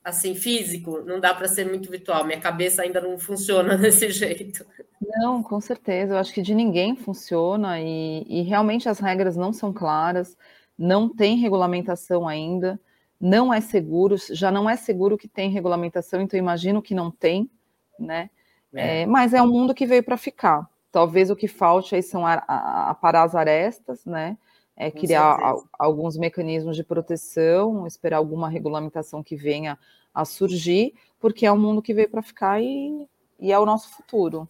assim 0.06 0.36
físico, 0.36 1.02
não 1.04 1.18
dá 1.18 1.34
para 1.34 1.48
ser 1.48 1.66
muito 1.66 1.90
virtual. 1.90 2.24
Minha 2.24 2.38
cabeça 2.38 2.82
ainda 2.82 3.00
não 3.00 3.18
funciona 3.18 3.74
desse 3.76 4.08
jeito. 4.10 4.64
Não, 5.02 5.42
com 5.42 5.60
certeza. 5.60 6.14
Eu 6.14 6.18
acho 6.18 6.32
que 6.32 6.40
de 6.40 6.54
ninguém 6.54 6.94
funciona 6.94 7.80
e, 7.80 8.24
e 8.28 8.42
realmente 8.42 8.88
as 8.88 9.00
regras 9.00 9.36
não 9.36 9.52
são 9.52 9.72
claras, 9.72 10.36
não 10.78 11.08
tem 11.08 11.38
regulamentação 11.38 12.28
ainda, 12.28 12.78
não 13.20 13.52
é 13.52 13.60
seguro, 13.60 14.14
já 14.30 14.48
não 14.48 14.70
é 14.70 14.76
seguro 14.76 15.18
que 15.18 15.26
tem 15.26 15.50
regulamentação, 15.50 16.20
então 16.20 16.38
imagino 16.38 16.80
que 16.80 16.94
não 16.94 17.10
tem, 17.10 17.50
né? 17.98 18.30
É. 18.72 19.02
É, 19.02 19.06
mas 19.06 19.34
é 19.34 19.42
um 19.42 19.50
mundo 19.50 19.74
que 19.74 19.86
veio 19.86 20.04
para 20.04 20.16
ficar. 20.16 20.68
Talvez 20.92 21.30
o 21.30 21.36
que 21.36 21.48
falte 21.48 21.96
aí 21.96 22.02
são 22.02 22.24
aparar 22.24 23.24
as 23.24 23.34
arestas, 23.34 24.04
né? 24.04 24.38
É, 24.76 24.90
criar 24.90 25.36
a, 25.36 25.56
alguns 25.78 26.18
mecanismos 26.18 26.76
de 26.76 26.84
proteção, 26.84 27.86
esperar 27.86 28.18
alguma 28.18 28.48
regulamentação 28.48 29.22
que 29.22 29.34
venha 29.34 29.78
a 30.14 30.24
surgir, 30.24 30.94
porque 31.18 31.46
é 31.46 31.52
um 31.52 31.58
mundo 31.58 31.80
que 31.80 31.94
veio 31.94 32.10
para 32.10 32.22
ficar 32.22 32.60
e, 32.62 33.08
e, 33.40 33.52
é 33.52 33.58
o 33.58 33.64
nosso 33.64 33.88
futuro. 33.88 34.48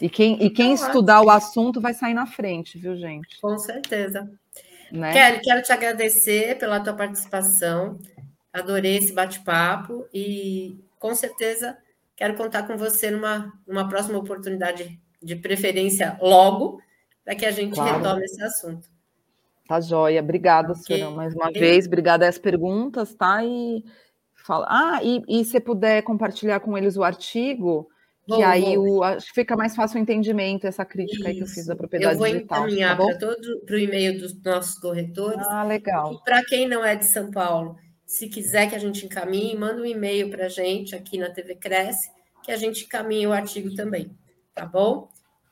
E 0.00 0.08
quem, 0.08 0.42
e 0.42 0.50
quem 0.50 0.72
estudar 0.72 1.22
o 1.22 1.30
assunto 1.30 1.80
vai 1.80 1.94
sair 1.94 2.14
na 2.14 2.26
frente, 2.26 2.78
viu, 2.78 2.96
gente? 2.96 3.40
Com 3.40 3.58
certeza. 3.58 4.30
Né? 4.90 5.12
Kelly, 5.12 5.40
quero 5.40 5.62
te 5.62 5.72
agradecer 5.72 6.58
pela 6.58 6.80
tua 6.80 6.94
participação. 6.94 7.98
Adorei 8.52 8.96
esse 8.96 9.12
bate-papo 9.12 10.06
e 10.12 10.78
com 10.98 11.14
certeza 11.14 11.76
quero 12.16 12.34
contar 12.34 12.64
com 12.66 12.76
você 12.76 13.10
numa, 13.10 13.52
numa 13.66 13.88
próxima 13.88 14.18
oportunidade, 14.18 15.00
de 15.22 15.36
preferência 15.36 16.18
logo, 16.20 16.80
para 17.24 17.34
que 17.34 17.44
a 17.44 17.50
gente 17.50 17.74
claro. 17.74 17.98
retome 17.98 18.24
esse 18.24 18.42
assunto. 18.42 18.88
Tá 19.68 19.82
joia. 19.82 20.22
Obrigada, 20.22 20.72
okay. 20.72 20.96
senhora, 20.96 21.14
mais 21.14 21.34
uma 21.34 21.52
vez. 21.52 21.86
Obrigada 21.86 22.26
às 22.26 22.38
perguntas, 22.38 23.14
tá? 23.14 23.44
E 23.44 23.84
fala. 24.34 24.66
Ah, 24.66 25.00
e, 25.04 25.22
e 25.28 25.44
se 25.44 25.60
puder 25.60 26.00
compartilhar 26.00 26.58
com 26.60 26.76
eles 26.76 26.96
o 26.96 27.04
artigo, 27.04 27.86
que 28.26 28.42
aí 28.42 28.78
o, 28.78 29.00
fica 29.34 29.54
mais 29.54 29.76
fácil 29.76 29.98
o 29.98 30.02
entendimento, 30.02 30.66
essa 30.66 30.86
crítica 30.86 31.28
aí 31.28 31.36
que 31.36 31.42
eu 31.42 31.46
fiz 31.46 31.66
da 31.66 31.76
propriedade 31.76 32.16
digital. 32.16 32.34
Eu 32.34 32.40
vou 32.40 32.68
encaminhar 32.68 32.96
tá 32.96 33.36
para 33.66 33.76
o 33.76 33.78
e-mail 33.78 34.18
dos 34.18 34.42
nossos 34.42 34.80
corretores. 34.80 35.46
Ah, 35.50 35.64
legal. 35.64 36.18
Para 36.24 36.42
quem 36.46 36.66
não 36.66 36.82
é 36.82 36.96
de 36.96 37.04
São 37.04 37.30
Paulo, 37.30 37.76
se 38.06 38.26
quiser 38.26 38.70
que 38.70 38.74
a 38.74 38.78
gente 38.78 39.04
encaminhe, 39.04 39.54
manda 39.54 39.82
um 39.82 39.86
e-mail 39.86 40.30
para 40.30 40.46
a 40.46 40.48
gente 40.48 40.96
aqui 40.96 41.18
na 41.18 41.28
TV 41.28 41.56
Cresce, 41.56 42.08
que 42.42 42.50
a 42.50 42.56
gente 42.56 42.86
encaminha 42.86 43.28
o 43.28 43.32
artigo 43.32 43.74
também, 43.74 44.16
tá 44.54 44.64
bom? 44.64 45.10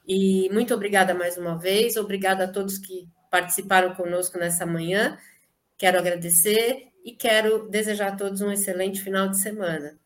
E 0.08 0.48
muito 0.54 0.72
obrigada 0.72 1.12
mais 1.12 1.36
uma 1.36 1.58
vez, 1.58 1.98
obrigada 1.98 2.44
a 2.44 2.48
todos 2.48 2.78
que 2.78 3.06
participaram 3.36 3.94
conosco 3.94 4.38
nessa 4.38 4.64
manhã. 4.64 5.18
Quero 5.76 5.98
agradecer 5.98 6.88
e 7.04 7.12
quero 7.12 7.68
desejar 7.68 8.12
a 8.12 8.16
todos 8.16 8.40
um 8.40 8.50
excelente 8.50 9.02
final 9.02 9.28
de 9.28 9.38
semana. 9.38 10.05